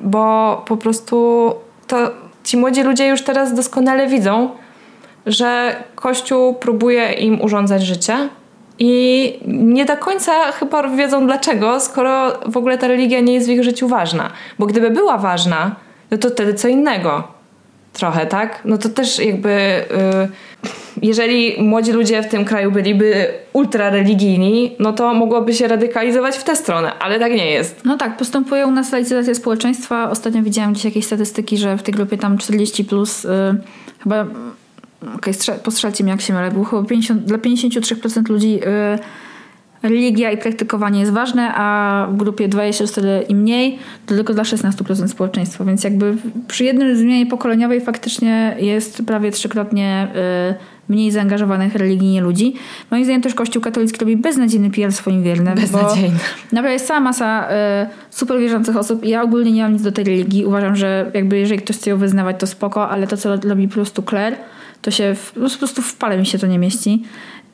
[0.00, 1.54] bo po prostu
[1.86, 1.96] to
[2.44, 4.50] ci młodzi ludzie już teraz doskonale widzą,
[5.26, 8.28] że Kościół próbuje im urządzać życie
[8.78, 13.50] i nie do końca chyba wiedzą dlaczego, skoro w ogóle ta religia nie jest w
[13.50, 14.30] ich życiu ważna.
[14.58, 15.76] Bo gdyby była ważna,
[16.10, 17.22] no to wtedy co innego.
[17.92, 18.60] Trochę, tak?
[18.64, 19.84] No to też jakby.
[19.90, 20.28] Yy,
[21.02, 26.44] jeżeli młodzi ludzie w tym kraju byliby ultra religijni, no to mogłoby się radykalizować w
[26.44, 27.84] tę stronę, ale tak nie jest.
[27.84, 30.10] No tak, postępuje u nas laicyzacja społeczeństwa.
[30.10, 33.30] Ostatnio widziałam gdzieś jakieś statystyki, że w tej grupie tam 40 plus yy,
[33.98, 34.26] chyba
[35.16, 38.60] okej, okay, postrzelcie mnie jak się mylę, było chyba 50, dla 53% ludzi yy,
[39.82, 45.08] religia i praktykowanie jest ważne, a w grupie 24 i mniej to tylko dla 16%
[45.08, 46.16] społeczeństwa, więc jakby
[46.48, 50.08] przy jednym zmianie pokoleniowej faktycznie jest prawie trzykrotnie
[50.48, 52.54] yy, mniej zaangażowanych religijnie ludzi.
[52.90, 55.54] Moim zdaniem też Kościół katolicki robi beznadziejny PR swoim wiernym.
[55.54, 56.16] Beznadziejny.
[56.52, 57.54] Naprawdę jest cała masa y,
[58.10, 60.44] super wierzących osób ja ogólnie nie mam nic do tej religii.
[60.44, 63.74] Uważam, że jakby jeżeli ktoś chce ją wyznawać, to spoko, ale to, co robi po
[63.74, 64.36] prostu Claire,
[64.82, 67.02] to się w, po prostu w pale mi się to nie mieści.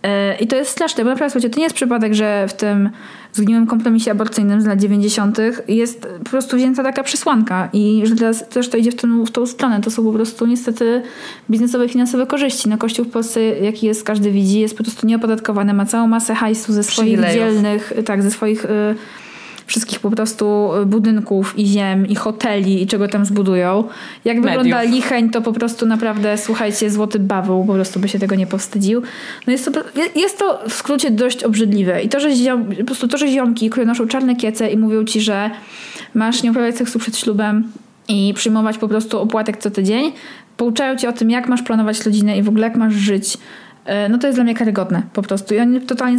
[0.02, 2.90] E, I to jest straszne, bo naprawdę słuchajcie, to nie jest przypadek, że w tym
[3.36, 5.38] zgniłym kompromisie aborcyjnym z lat 90.
[5.68, 9.30] jest po prostu wzięta taka przesłanka i że teraz też to idzie w, ten, w
[9.30, 9.80] tą stronę.
[9.80, 11.02] To są po prostu niestety
[11.50, 12.68] biznesowe, finansowe korzyści.
[12.68, 16.34] No Kościół w Polsce, jaki jest, każdy widzi, jest po prostu nieopodatkowany, ma całą masę
[16.34, 18.64] hajsu ze swoich dzielnych, tak, ze swoich...
[18.64, 19.23] Y
[19.66, 23.84] wszystkich po prostu budynków i ziem i hoteli i czego tam zbudują.
[24.24, 24.62] Jak Mediów.
[24.62, 28.46] wygląda Licheń, to po prostu naprawdę, słuchajcie, złoty baweł, po prostu by się tego nie
[28.46, 29.02] powstydził.
[29.46, 29.80] No jest to,
[30.16, 32.02] jest to w skrócie dość obrzydliwe.
[32.02, 35.04] I to, że ziom, po prostu to, że ziomki, które noszą czarne kiece i mówią
[35.04, 35.50] ci, że
[36.14, 37.72] masz nie uprawiać seksu przed ślubem
[38.08, 40.12] i przyjmować po prostu opłatek co tydzień,
[40.56, 43.38] pouczają cię o tym, jak masz planować rodzinę i w ogóle jak masz żyć
[43.84, 45.54] e, no to jest dla mnie karygodne po prostu.
[45.54, 46.18] I oni totalnie,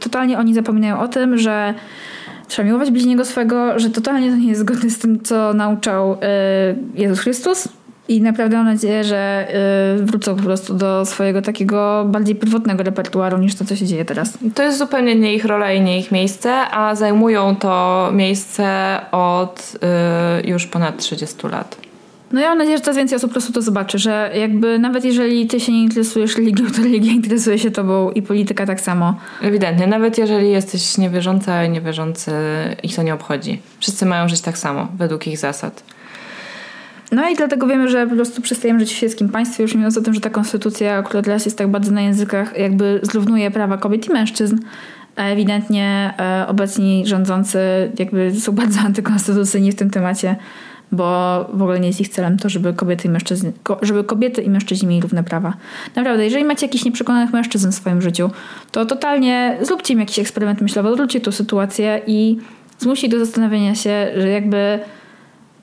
[0.00, 1.74] totalnie oni zapominają o tym, że
[2.48, 6.18] trzeba miłować bliźniego swego, że totalnie to nie jest zgodne z tym, co nauczał y,
[6.94, 7.68] Jezus Chrystus.
[8.08, 9.48] I naprawdę mam nadzieję, że
[10.00, 14.04] y, wrócą po prostu do swojego takiego bardziej pierwotnego repertuaru niż to, co się dzieje
[14.04, 14.38] teraz.
[14.54, 19.76] To jest zupełnie nie ich rola i nie ich miejsce, a zajmują to miejsce od
[20.44, 21.87] y, już ponad 30 lat.
[22.32, 25.04] No ja mam nadzieję, że coraz więcej osób po prostu to zobaczy, że jakby nawet
[25.04, 29.14] jeżeli ty się nie interesujesz religią, to religia interesuje się tobą i polityka tak samo.
[29.42, 32.30] Ewidentnie, nawet jeżeli jesteś niewierząca i niewierzący,
[32.82, 33.60] ich to nie obchodzi.
[33.80, 35.82] Wszyscy mają żyć tak samo, według ich zasad.
[37.12, 40.02] No i dlatego wiemy, że po prostu przestajemy żyć w świeckim państwie, już mówiąc o
[40.02, 44.06] tym, że ta konstytucja, która teraz jest tak bardzo na językach, jakby zrównuje prawa kobiet
[44.06, 44.58] i mężczyzn.
[45.16, 47.58] A ewidentnie e, obecni rządzący
[47.98, 50.36] jakby są bardzo antykonstytucyjni w tym temacie
[50.92, 54.50] bo w ogóle nie jest ich celem to, żeby kobiety i mężczyźni, żeby kobiety i
[54.50, 55.54] mężczyźni mieli równe prawa.
[55.96, 58.30] Naprawdę, jeżeli macie jakichś nieprzekonanych mężczyzn w swoim życiu,
[58.72, 62.38] to totalnie zróbcie im jakiś eksperyment myślowy, odwróćcie tą sytuację i
[62.78, 64.78] zmusi do zastanowienia się, że jakby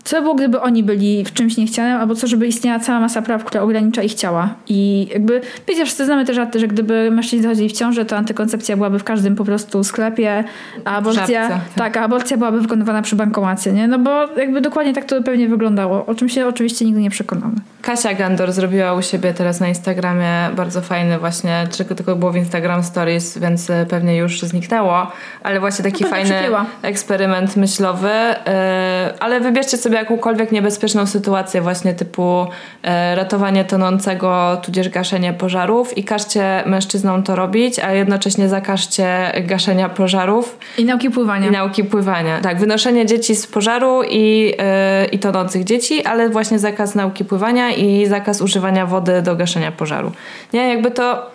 [0.06, 3.22] co by było, gdyby oni byli w czymś niechcianym, albo co, żeby istniała cała masa
[3.22, 4.50] praw, która ogranicza ich ciała.
[4.68, 8.76] I jakby, wiecie, wszyscy znamy te żarty, że gdyby mężczyźni zachodzili w ciąży, to antykoncepcja
[8.76, 10.44] byłaby w każdym po prostu sklepie,
[10.86, 13.88] a aborcja, tak, a aborcja byłaby wykonywana przy bankomacie, nie?
[13.88, 17.56] No bo jakby dokładnie tak to pewnie wyglądało, o czym się oczywiście nigdy nie przekonamy.
[17.82, 22.36] Kasia Gandor zrobiła u siebie teraz na Instagramie bardzo fajny właśnie, tylko tylko było w
[22.36, 25.12] Instagram Stories, więc e, pewnie już zniknęło,
[25.44, 26.36] ale właśnie taki no fajny
[26.82, 32.48] eksperyment myślowy, yy, ale wybierzcie sobie jakąkolwiek niebezpieczną sytuację właśnie typu
[32.84, 39.90] yy, ratowanie tonącego, tudzież gaszenie pożarów i każcie mężczyznom to robić, a jednocześnie zakażcie gaszenia
[39.90, 40.58] pożarów.
[40.78, 41.48] I nauki pływania.
[41.48, 42.42] I nauki pływania.
[42.42, 44.54] Tak, wynoszenie dzieci z pożaru i,
[45.02, 49.72] yy, i tonących dzieci, ale właśnie zakaz nauki pływania i zakaz używania wody do gaszenia
[49.72, 50.12] pożaru.
[50.54, 51.32] Nie, jakby to,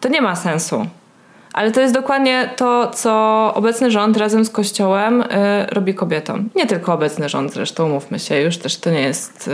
[0.00, 0.86] to nie ma sensu.
[1.56, 5.26] Ale to jest dokładnie to, co obecny rząd razem z Kościołem y,
[5.70, 6.48] robi kobietom.
[6.56, 9.52] Nie tylko obecny rząd zresztą, mówmy się, już też to nie jest y,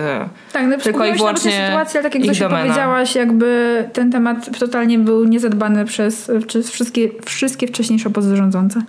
[0.53, 4.99] tak, no, tylko i wyłącznie sytuacja, ale tak jak Zosia powiedziałaś, jakby ten temat totalnie
[4.99, 8.83] był niezadbany przez, przez wszystkie, wszystkie wcześniejsze obozy rządzące.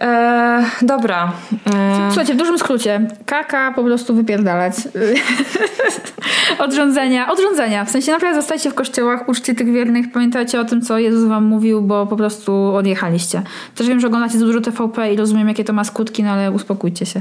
[0.00, 1.32] E, dobra.
[1.66, 2.06] E...
[2.08, 3.08] Słuchajcie, w dużym skrócie.
[3.26, 4.74] Kaka po prostu wypierdalać.
[6.64, 7.32] odrządzenia.
[7.32, 7.84] Odrządzenia.
[7.84, 11.44] W sensie naprawdę zostajcie w kościołach, uczcie tych wiernych, pamiętajcie o tym, co Jezus wam
[11.44, 13.42] mówił, bo po prostu odjechaliście.
[13.74, 17.06] Też wiem, że oglądacie dużo TVP i rozumiem, jakie to ma skutki, no ale uspokójcie
[17.06, 17.20] się.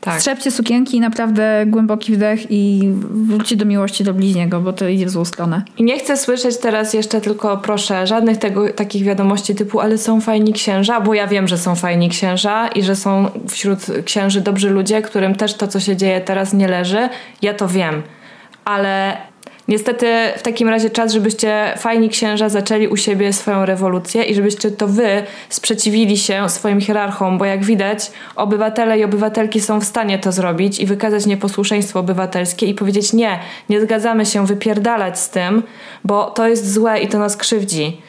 [0.00, 0.18] Tak.
[0.20, 5.10] Strzepcie sukienki, naprawdę głęboki wdech i wróćcie do miłości do bliźniego, bo to idzie w
[5.10, 5.62] złą stronę.
[5.78, 10.20] I nie chcę słyszeć teraz jeszcze tylko, proszę, żadnych tego, takich wiadomości typu, ale są
[10.20, 14.70] fajni księża, bo ja wiem, że są fajni księża i że są wśród księży dobrzy
[14.70, 17.08] ludzie, którym też to, co się dzieje teraz nie leży.
[17.42, 18.02] Ja to wiem.
[18.64, 19.16] Ale
[19.68, 20.06] Niestety
[20.36, 24.88] w takim razie czas, żebyście fajni księża zaczęli u siebie swoją rewolucję i żebyście to
[24.88, 30.32] wy sprzeciwili się swoim hierarchom, bo jak widać, obywatele i obywatelki są w stanie to
[30.32, 33.38] zrobić i wykazać nieposłuszeństwo obywatelskie i powiedzieć nie,
[33.68, 35.62] nie zgadzamy się wypierdalać z tym,
[36.04, 38.00] bo to jest złe i to nas krzywdzi.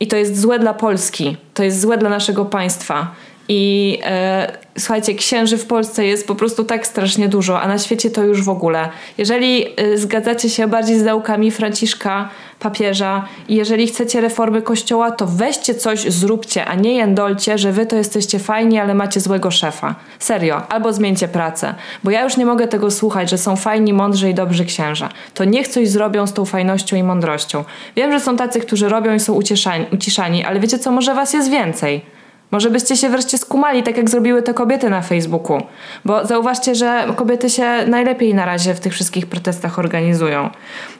[0.00, 3.14] I to jest złe dla Polski, to jest złe dla naszego państwa.
[3.48, 8.10] I e, słuchajcie, księży w Polsce jest po prostu tak strasznie dużo, a na świecie
[8.10, 8.88] to już w ogóle.
[9.18, 12.28] Jeżeli e, zgadzacie się bardziej z naukami Franciszka,
[12.60, 17.86] papieża, i jeżeli chcecie reformy kościoła, to weźcie coś, zróbcie, a nie jędolcie, że wy
[17.86, 19.94] to jesteście fajni, ale macie złego szefa.
[20.18, 20.62] Serio.
[20.68, 21.74] Albo zmieńcie pracę.
[22.04, 25.08] Bo ja już nie mogę tego słuchać, że są fajni, mądrzy i dobrzy księża.
[25.34, 27.64] To niech coś zrobią z tą fajnością i mądrością.
[27.96, 31.32] Wiem, że są tacy, którzy robią i są uciszani, uciszani ale wiecie co, może was
[31.32, 32.13] jest więcej.
[32.54, 35.62] Może byście się wreszcie skumali, tak jak zrobiły te kobiety na Facebooku.
[36.04, 40.50] Bo zauważcie, że kobiety się najlepiej na razie w tych wszystkich protestach organizują.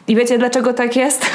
[0.09, 1.27] I wiecie dlaczego tak jest?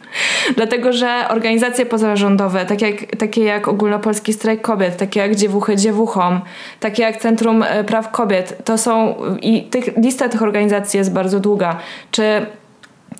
[0.56, 6.40] Dlatego, że organizacje pozarządowe, tak jak, takie jak Ogólnopolski Strajk Kobiet, takie jak Dziewuchy Dziewuchom,
[6.80, 11.40] takie jak Centrum e, Praw Kobiet, to są i tych, lista tych organizacji jest bardzo
[11.40, 11.76] długa.
[12.10, 12.46] Czy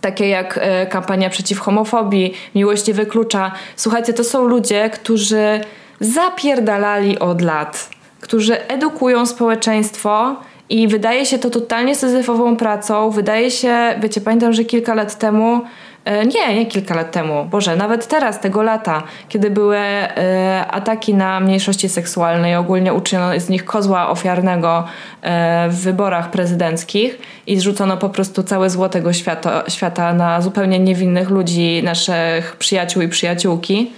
[0.00, 3.52] takie jak e, kampania przeciw homofobii, Miłość nie wyklucza.
[3.76, 5.61] Słuchajcie, to są ludzie, którzy
[6.01, 7.90] zapierdalali od lat,
[8.20, 10.36] którzy edukują społeczeństwo
[10.68, 13.11] i wydaje się to totalnie syzyfową pracą.
[13.11, 15.61] Wydaje się, wiecie, pamiętam, że kilka lat temu
[16.05, 21.14] e, nie, nie kilka lat temu, Boże, nawet teraz, tego lata, kiedy były e, ataki
[21.14, 24.84] na mniejszości seksualne i ogólnie uczyniono z nich kozła ofiarnego
[25.22, 30.78] e, w wyborach prezydenckich i zrzucono po prostu całe zło tego świata, świata na zupełnie
[30.78, 33.92] niewinnych ludzi, naszych przyjaciół i przyjaciółki.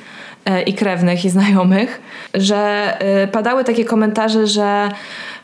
[0.46, 2.00] E, i krewnych i znajomych,
[2.34, 2.56] że
[2.98, 4.88] e, padały takie komentarze, że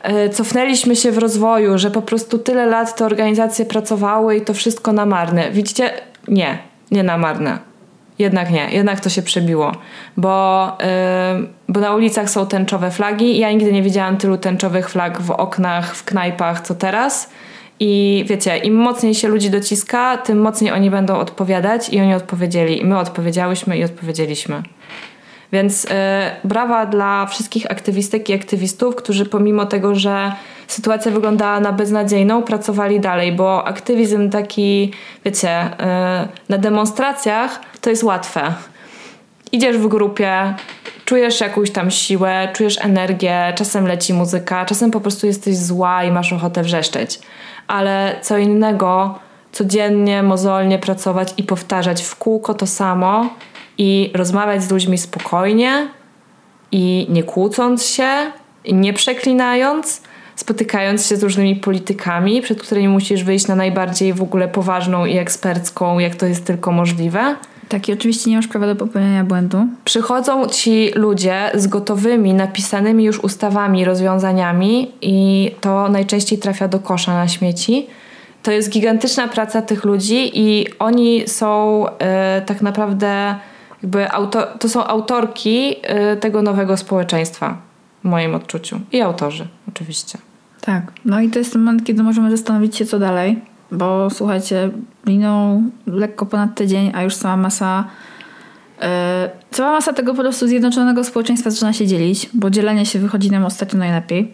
[0.01, 4.53] e, cofnęliśmy się w rozwoju, że po prostu tyle lat te organizacje pracowały i to
[4.53, 5.51] wszystko na marne.
[5.51, 5.89] Widzicie?
[6.27, 6.57] Nie,
[6.91, 7.57] nie na marne.
[8.19, 9.71] Jednak nie, jednak to się przebiło,
[10.17, 10.67] bo,
[11.39, 13.37] yy, bo na ulicach są tęczowe flagi.
[13.37, 17.29] Ja nigdy nie widziałam tylu tęczowych flag w oknach, w knajpach, co teraz.
[17.79, 22.85] I wiecie, im mocniej się ludzi dociska, tym mocniej oni będą odpowiadać i oni odpowiedzieli.
[22.85, 24.63] My odpowiedziałyśmy i odpowiedzieliśmy.
[25.53, 30.31] Więc e, brawa dla wszystkich aktywistek i aktywistów, którzy pomimo tego, że
[30.67, 34.91] sytuacja wyglądała na beznadziejną, pracowali dalej, bo aktywizm taki,
[35.25, 38.53] wiecie, e, na demonstracjach to jest łatwe.
[39.51, 40.53] Idziesz w grupie,
[41.05, 46.11] czujesz jakąś tam siłę, czujesz energię, czasem leci muzyka, czasem po prostu jesteś zła i
[46.11, 47.19] masz ochotę wrzeszczeć.
[47.67, 49.19] Ale co innego,
[49.51, 53.29] codziennie, mozolnie pracować i powtarzać w kółko to samo,
[53.77, 55.87] i rozmawiać z ludźmi spokojnie
[56.71, 58.07] i nie kłócąc się,
[58.71, 60.01] nie przeklinając,
[60.35, 65.17] spotykając się z różnymi politykami, przed którymi musisz wyjść na najbardziej w ogóle poważną i
[65.17, 67.35] ekspercką, jak to jest tylko możliwe.
[67.69, 69.67] Tak, i oczywiście nie masz prawa do popełnienia błędu.
[69.85, 77.13] Przychodzą ci ludzie z gotowymi, napisanymi już ustawami, rozwiązaniami, i to najczęściej trafia do kosza
[77.13, 77.87] na śmieci.
[78.43, 83.35] To jest gigantyczna praca tych ludzi, i oni są yy, tak naprawdę
[83.83, 85.75] jakby auto, to są autorki
[86.13, 87.57] y, tego nowego społeczeństwa,
[88.03, 88.79] w moim odczuciu.
[88.91, 90.17] I autorzy, oczywiście.
[90.61, 90.91] Tak.
[91.05, 93.39] No i to jest ten moment, kiedy możemy zastanowić się, co dalej.
[93.71, 94.69] Bo słuchajcie,
[95.05, 97.83] minął lekko ponad tydzień, a już cała masa
[98.81, 98.87] yy,
[99.51, 103.45] cała masa tego po prostu zjednoczonego społeczeństwa zaczyna się dzielić, bo dzielenie się wychodzi nam
[103.45, 104.33] ostatnio najlepiej.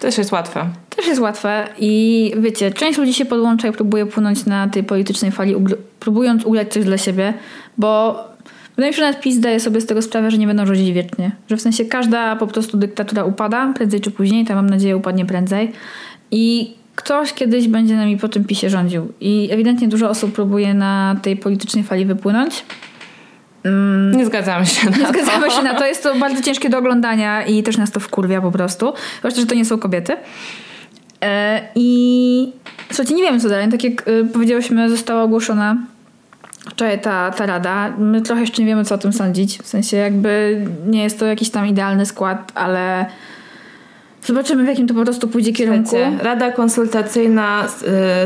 [0.00, 0.66] Też jest łatwe.
[0.96, 5.30] Też jest łatwe i wiecie, część ludzi się podłącza i próbuje płynąć na tej politycznej
[5.30, 5.54] fali,
[6.00, 7.34] próbując ugrać coś dla siebie,
[7.78, 8.24] bo
[8.78, 10.92] Wydaje mi się, że nawet PiS zdaje sobie z tego sprawę, że nie będą rządzić
[10.92, 11.30] wiecznie.
[11.50, 15.26] Że w sensie każda po prostu dyktatura upada, prędzej czy później, ta mam nadzieję upadnie
[15.26, 15.72] prędzej.
[16.30, 19.12] I ktoś kiedyś będzie nami po tym PiSie rządził.
[19.20, 22.64] I ewidentnie dużo osób próbuje na tej politycznej fali wypłynąć.
[23.64, 25.12] Mm, nie zgadzamy się na nie to.
[25.12, 25.86] Nie zgadzamy się na to.
[25.86, 28.92] Jest to bardzo ciężkie do oglądania i też nas to wkurwia po prostu.
[29.18, 30.16] Zwłaszcza, że to nie są kobiety.
[31.22, 32.52] E, I
[32.88, 33.68] słuchajcie, nie wiemy co dalej.
[33.68, 35.76] Tak jak e, powiedziałyśmy, została ogłoszona
[36.70, 37.90] wczoraj ta, ta rada.
[37.98, 39.58] My trochę jeszcze nie wiemy, co o tym sądzić.
[39.58, 43.06] W sensie jakby nie jest to jakiś tam idealny skład, ale
[44.28, 45.96] Zobaczymy, w jakim to po prostu pójdzie kierunku.
[46.22, 47.66] Rada konsultacyjna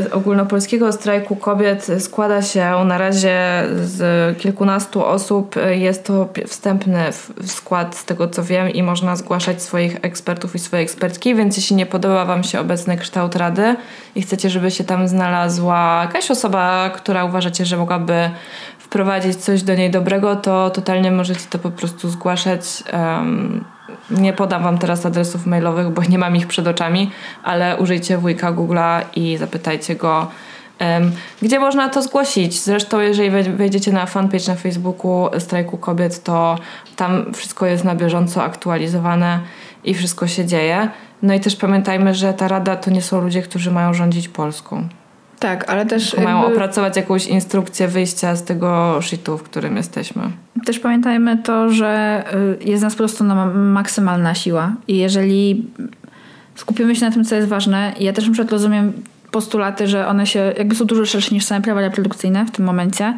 [0.05, 5.55] y, ogólnopolskiego strajku kobiet składa się na razie z kilkunastu osób.
[5.71, 7.03] Jest to wstępny
[7.45, 11.75] skład z tego co wiem i można zgłaszać swoich ekspertów i swoje ekspertki, więc jeśli
[11.75, 13.75] nie podoba Wam się obecny kształt rady
[14.15, 18.29] i chcecie, żeby się tam znalazła jakaś osoba, która uważacie, że mogłaby
[18.77, 22.83] wprowadzić coś do niej dobrego, to totalnie możecie to po prostu zgłaszać.
[24.11, 27.11] Nie podam Wam teraz adresów mailowych, bo nie mam ich przed oczami,
[27.43, 30.27] ale użyjcie wujka Google'a i zapytajcie go,
[30.79, 31.11] em,
[31.41, 32.59] gdzie można to zgłosić.
[32.61, 36.57] Zresztą, jeżeli wej- wejdziecie na fanpage na Facebooku Strajku Kobiet, to
[36.95, 39.39] tam wszystko jest na bieżąco aktualizowane
[39.83, 40.89] i wszystko się dzieje.
[41.21, 44.87] No i też pamiętajmy, że ta rada to nie są ludzie, którzy mają rządzić Polską.
[45.43, 50.21] Tak, ale też Mają jakby, opracować jakąś instrukcję wyjścia z tego shitu, w którym jesteśmy.
[50.65, 52.23] też pamiętajmy to, że
[52.61, 54.75] y, jest nas po prostu na maksymalna siła.
[54.87, 55.67] I jeżeli
[56.55, 58.93] skupimy się na tym, co jest ważne, ja też na przykład rozumiem
[59.31, 63.17] postulaty, że one się jakby są dużo szersze niż same prawa reprodukcyjne w tym momencie,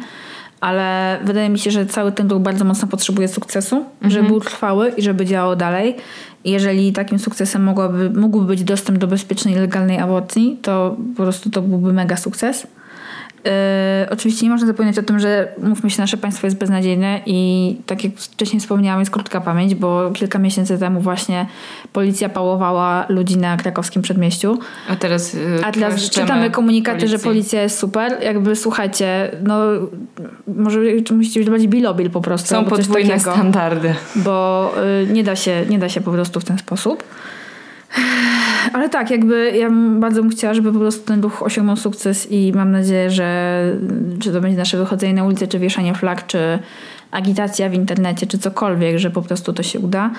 [0.60, 4.92] ale wydaje mi się, że cały ten ruch bardzo mocno potrzebuje sukcesu, żeby był trwały
[4.96, 5.96] i żeby działał dalej.
[6.46, 11.62] Jeżeli takim sukcesem mogłaby, mógłby być dostęp do bezpiecznej legalnej aborcji, to po prostu to
[11.62, 12.66] byłby mega sukces.
[13.46, 17.76] Yy, oczywiście nie można zapominać o tym, że mówmy się, nasze państwo jest beznadziejne i
[17.86, 21.46] tak jak wcześniej wspomniałam, jest krótka pamięć, bo kilka miesięcy temu właśnie
[21.92, 24.58] policja pałowała ludzi na krakowskim przedmieściu.
[24.88, 27.28] A teraz, yy, A teraz czytamy komunikaty, że policji.
[27.28, 28.18] policja jest super.
[28.22, 29.58] Jakby słuchajcie, no
[30.46, 30.80] może
[31.10, 32.48] musicie być bardziej bilobil po prostu.
[32.48, 33.94] Są podwójne takiego, standardy.
[34.16, 34.72] Bo
[35.02, 37.04] y, nie, da się, nie da się po prostu w ten sposób.
[38.72, 42.52] Ale tak, jakby ja bardzo bym chciała, żeby po prostu ten ruch osiągnął sukces i
[42.54, 43.62] mam nadzieję, że
[44.20, 46.58] czy to będzie nasze wychodzenie na ulicę, czy wieszanie flag, czy
[47.10, 50.10] agitacja w internecie, czy cokolwiek, że po prostu to się uda.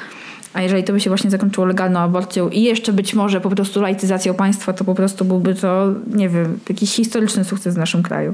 [0.53, 3.81] A jeżeli to by się właśnie zakończyło legalną aborcją i jeszcze być może po prostu
[3.81, 8.33] laicyzacją państwa, to po prostu byłby to, nie wiem, jakiś historyczny sukces w naszym kraju.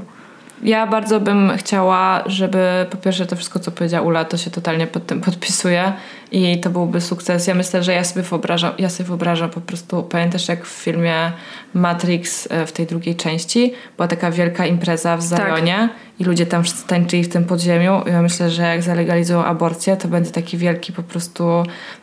[0.62, 4.86] Ja bardzo bym chciała, żeby po pierwsze to wszystko, co powiedziała Ula, to się totalnie
[4.86, 5.92] pod tym podpisuje
[6.32, 7.46] i to byłby sukces.
[7.46, 11.32] Ja myślę, że ja sobie wyobrażam, ja sobie wyobrażam po prostu, pamiętasz jak w filmie
[11.74, 15.88] Matrix e, w tej drugiej części była taka wielka impreza w Zajonie
[16.18, 18.02] i ludzie tam wszyscy tańczyli w tym podziemiu.
[18.06, 21.44] Ja myślę, że jak zalegalizują aborcję, to będzie taki wielki po prostu,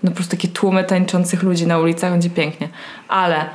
[0.03, 2.69] no po prostu takie tłumy tańczących ludzi na ulicach, będzie pięknie.
[3.07, 3.45] Ale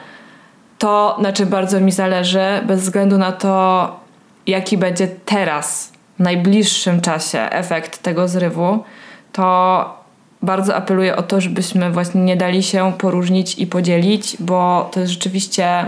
[0.79, 4.06] to, na czym bardzo mi zależy, bez względu na to,
[4.47, 8.85] jaki będzie teraz, w najbliższym czasie efekt tego zrywu,
[9.33, 10.07] to
[10.43, 15.13] bardzo apeluję o to, żebyśmy właśnie nie dali się poróżnić i podzielić, bo to jest
[15.13, 15.87] rzeczywiście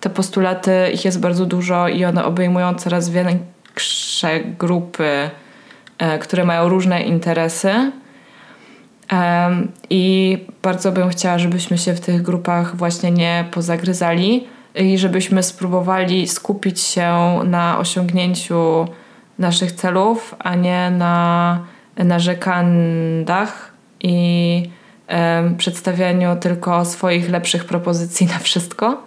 [0.00, 5.30] te postulaty, ich jest bardzo dużo i one obejmują coraz większe grupy,
[5.98, 7.92] e, które mają różne interesy.
[9.90, 16.28] I bardzo bym chciała, żebyśmy się w tych grupach właśnie nie pozagryzali i żebyśmy spróbowali
[16.28, 18.86] skupić się na osiągnięciu
[19.38, 21.58] naszych celów, a nie na
[21.96, 24.62] narzekandach i
[25.06, 29.02] em, przedstawianiu tylko swoich lepszych propozycji na wszystko.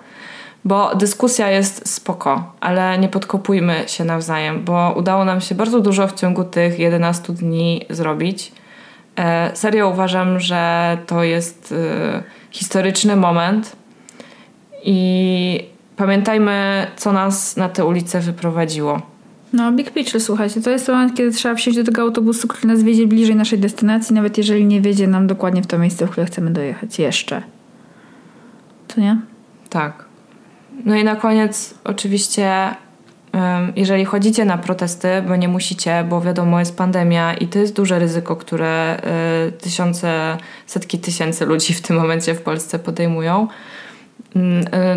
[0.66, 6.08] Bo dyskusja jest spoko, ale nie podkopujmy się nawzajem, bo udało nam się bardzo dużo
[6.08, 8.52] w ciągu tych 11 dni zrobić.
[9.18, 13.76] E, serio uważam, że to jest e, historyczny moment
[14.88, 15.64] i
[15.96, 19.02] pamiętajmy, co nas na tę ulicę wyprowadziło.
[19.54, 22.84] No, big picture, słuchajcie, to jest moment, kiedy trzeba wsiąść do tego autobusu, który nas
[22.84, 26.26] wiedzie bliżej naszej destynacji, nawet jeżeli nie wiedzie nam dokładnie w to miejsce, w które
[26.26, 27.42] chcemy dojechać jeszcze.
[28.88, 29.18] Co nie?
[29.70, 30.06] Tak.
[30.86, 32.76] No i na koniec, oczywiście,
[33.76, 38.00] jeżeli chodzicie na protesty, bo nie musicie, bo wiadomo, jest pandemia i to jest duże
[38.00, 39.02] ryzyko, które
[39.48, 43.48] y, tysiące, setki tysięcy ludzi w tym momencie w Polsce podejmują,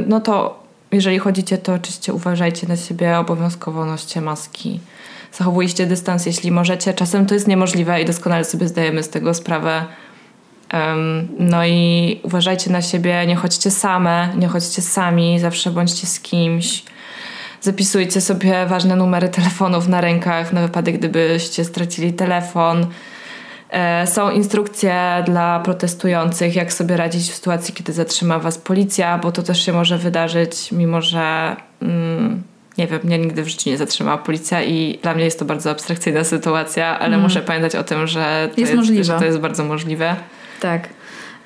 [0.06, 0.62] no to
[0.92, 4.80] jeżeli chodzicie, to oczywiście uważajcie na siebie, obowiązkowo noście maski.
[5.32, 6.94] Zachowujcie dystans, jeśli możecie.
[6.94, 9.84] Czasem to jest niemożliwe i doskonale sobie zdajemy z tego sprawę.
[11.38, 16.84] No i uważajcie na siebie, nie chodźcie same, nie chodźcie sami, zawsze bądźcie z kimś.
[17.60, 22.86] Zapisujcie sobie ważne numery telefonów na rękach na wypadek, gdybyście stracili telefon.
[23.70, 29.32] E, Są instrukcje dla protestujących, jak sobie radzić w sytuacji, kiedy zatrzyma was policja, bo
[29.32, 32.42] to też się może wydarzyć, mimo że mm,
[32.78, 35.70] nie wiem, mnie nigdy w życiu nie zatrzymała policja i dla mnie jest to bardzo
[35.70, 39.04] abstrakcyjna sytuacja, ale muszę pamiętać o tym, że to Jest możliwe.
[39.04, 40.16] że to jest bardzo możliwe.
[40.60, 40.88] Tak.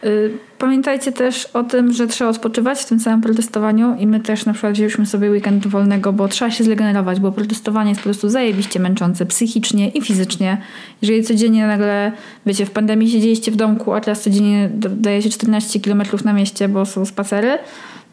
[0.04, 4.46] Y, pamiętajcie też o tym, że trzeba odpoczywać w tym samym protestowaniu i my też
[4.46, 8.28] na przykład wzięliśmy sobie weekend wolnego, bo trzeba się zregenerować, bo protestowanie jest po prostu
[8.28, 10.58] zajebiście męczące psychicznie i fizycznie.
[11.02, 12.12] Jeżeli codziennie nagle,
[12.46, 16.86] wiecie, w pandemii siedzieliście w domku, a teraz codziennie dajecie 14 km na mieście, bo
[16.86, 17.58] są spacery,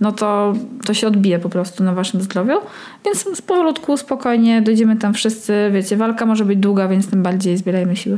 [0.01, 0.53] no to
[0.85, 2.57] to się odbije po prostu na waszym zdrowiu.
[3.05, 5.53] Więc z powolutku, spokojnie dojdziemy tam wszyscy.
[5.73, 8.17] Wiecie, walka może być długa, więc tym bardziej zbierajmy siły.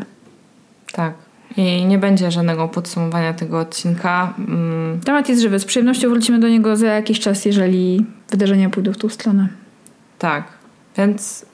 [0.91, 1.32] Tak.
[1.57, 4.33] I nie będzie żadnego podsumowania tego odcinka.
[4.39, 4.99] Mm.
[5.05, 5.59] Temat jest żywy.
[5.59, 9.47] Z przyjemnością wrócimy do niego za jakiś czas, jeżeli wydarzenia pójdą w tą stronę.
[10.19, 10.43] Tak.
[10.97, 11.45] Więc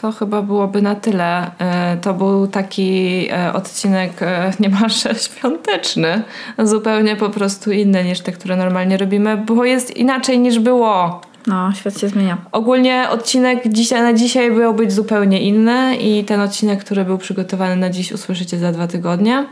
[0.00, 1.50] to chyba byłoby na tyle.
[1.58, 6.22] E, to był taki e, odcinek e, niemalże świąteczny.
[6.58, 11.20] Zupełnie po prostu inny niż te, które normalnie robimy, bo jest inaczej niż było.
[11.46, 12.38] No, świat się zmienia.
[12.52, 17.76] Ogólnie odcinek dzisiaj, na dzisiaj miał być zupełnie inny i ten odcinek, który był przygotowany
[17.76, 19.46] na dziś usłyszycie za dwa tygodnie.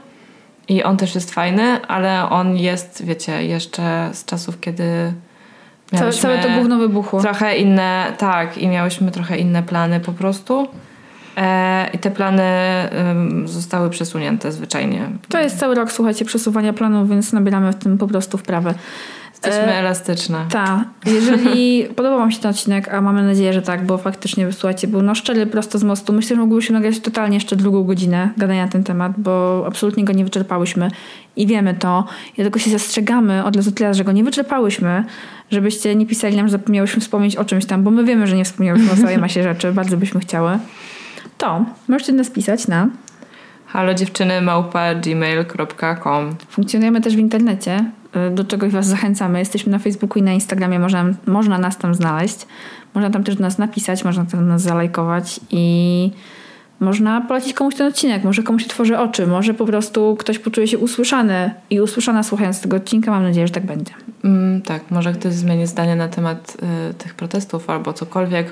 [0.69, 5.13] I on też jest fajny, ale on jest, wiecie, jeszcze z czasów, kiedy
[5.97, 7.21] Całe, całe to gówno wybuchło.
[7.21, 10.69] Trochę inne, tak, i miałyśmy trochę inne plany po prostu.
[11.39, 12.43] E, I te plany
[13.45, 15.11] zostały przesunięte zwyczajnie.
[15.29, 18.75] To jest cały rok, słuchajcie, przesuwania planów, więc nabieramy w tym po prostu wprawę.
[19.33, 20.47] Jesteśmy e, elastyczne.
[20.51, 20.89] Tak.
[21.07, 25.03] Jeżeli podobał Wam się ten odcinek, a mamy nadzieję, że tak, bo faktycznie, słuchajcie, był
[25.03, 26.13] no szczery, prosto z mostu.
[26.13, 30.13] Myślę, że mogłyśmy nagrać totalnie jeszcze drugą godzinę gadania na ten temat, bo absolutnie go
[30.13, 30.91] nie wyczerpałyśmy
[31.37, 32.05] i wiemy to.
[32.33, 35.05] I tylko się zastrzegamy od razu tyle, że go nie wyczerpałyśmy,
[35.51, 38.45] żebyście nie pisali nam, że zapomniałyśmy wspomnieć o czymś tam, bo my wiemy, że nie
[38.45, 40.59] wspomniałyśmy o całej masie rzeczy, bardzo byśmy chciały.
[41.39, 42.89] To możecie nas pisać na
[43.67, 47.85] halo dziewczyny małpa gmail.com Funkcjonujemy też w internecie,
[48.29, 49.39] y, do czego Was zachęcamy.
[49.39, 52.47] Jesteśmy na Facebooku i na Instagramie, można, można nas tam znaleźć.
[52.95, 56.11] Można tam też do nas napisać, można tam nas zalajkować i
[56.81, 60.79] można polecić komuś ten odcinek, może komuś otworzy oczy, może po prostu ktoś poczuje się
[60.79, 63.11] usłyszany i usłyszana słuchając tego odcinka.
[63.11, 63.93] Mam nadzieję, że tak będzie.
[64.25, 66.57] Mm, tak, może ktoś zmieni zdanie na temat
[66.91, 68.51] y, tych protestów albo cokolwiek.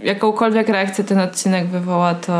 [0.00, 2.32] Jakąkolwiek reakcję ten odcinek wywoła, to...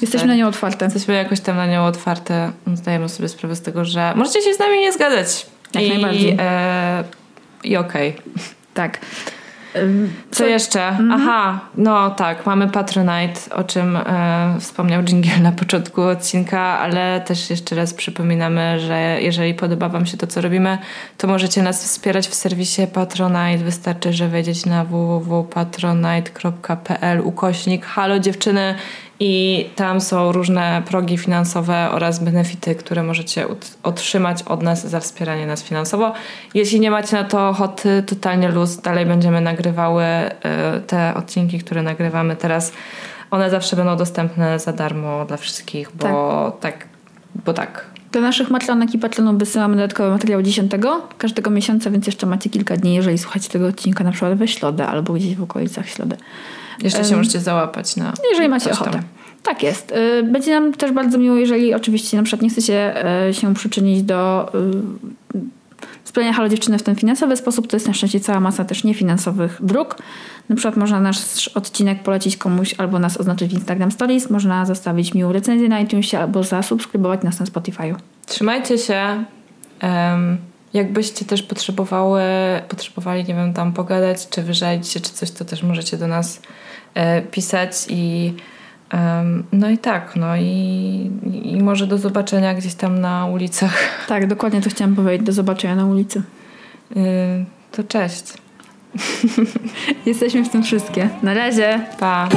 [0.00, 0.84] Jesteśmy na nią otwarte.
[0.84, 2.52] Jesteśmy jakoś tam na nią otwarte.
[2.74, 5.46] Zdajemy sobie sprawę z tego, że możecie się z nami nie zgadzać.
[5.74, 6.36] Jak I, najbardziej.
[6.40, 7.04] E,
[7.64, 8.10] I okej.
[8.10, 8.22] Okay.
[8.74, 8.98] Tak.
[10.30, 10.88] Co jeszcze?
[10.88, 11.12] Mhm.
[11.12, 17.50] Aha, no tak, mamy Patronite, o czym e, wspomniał Jingle na początku odcinka, ale też
[17.50, 20.78] jeszcze raz przypominamy, że jeżeli podoba Wam się to, co robimy,
[21.18, 23.64] to możecie nas wspierać w serwisie Patronite.
[23.64, 28.74] Wystarczy, że wejdziecie na www.patronite.pl ukośnik Halo dziewczyny
[29.24, 33.46] i tam są różne progi finansowe oraz benefity, które możecie
[33.82, 36.12] otrzymać od nas za wspieranie nas finansowo.
[36.54, 40.32] Jeśli nie macie na to ochoty, totalnie luz, dalej będziemy nagrywały e,
[40.86, 42.72] te odcinki, które nagrywamy teraz.
[43.30, 46.88] One zawsze będą dostępne za darmo dla wszystkich, bo tak, tak
[47.46, 47.86] bo tak.
[48.12, 50.72] Dla naszych matronek i patronów wysyłamy dodatkowy materiał 10
[51.18, 54.86] każdego miesiąca, więc jeszcze macie kilka dni, jeżeli słuchacie tego odcinka na przykład we środę
[54.86, 56.16] albo gdzieś w okolicach środy.
[56.82, 58.12] Jeszcze się możecie załapać na.
[58.30, 59.02] Jeżeli macie ochotę.
[59.42, 59.92] Tak jest.
[59.92, 64.02] Y, będzie nam też bardzo miło, jeżeli oczywiście na przykład nie chcecie y, się przyczynić
[64.02, 64.50] do
[65.34, 65.38] y,
[66.04, 67.66] wspierania Halo Dziewczyny w ten finansowy sposób.
[67.66, 69.98] To jest na szczęście cała masa też niefinansowych dróg.
[70.48, 75.14] Na przykład można nasz odcinek polecić komuś albo nas oznaczyć w Instagram Stories, można zostawić
[75.14, 77.94] miłą recenzję na iTunesie albo zasubskrybować nas na Spotify'u.
[78.26, 79.24] Trzymajcie się.
[79.82, 80.38] Um,
[80.74, 82.22] jakbyście też potrzebowały,
[82.68, 86.42] potrzebowali, nie wiem, tam pogadać, czy wyżalić się, czy coś, to też możecie do nas
[86.94, 88.34] e, pisać i
[89.52, 91.10] no i tak, no i,
[91.44, 93.74] i może do zobaczenia gdzieś tam na ulicach.
[94.08, 96.22] Tak, dokładnie to chciałam powiedzieć, do zobaczenia na ulicy.
[96.96, 98.24] Y, to cześć.
[100.06, 101.08] Jesteśmy w tym wszystkie.
[101.22, 101.80] Na razie.
[102.00, 102.28] Pa.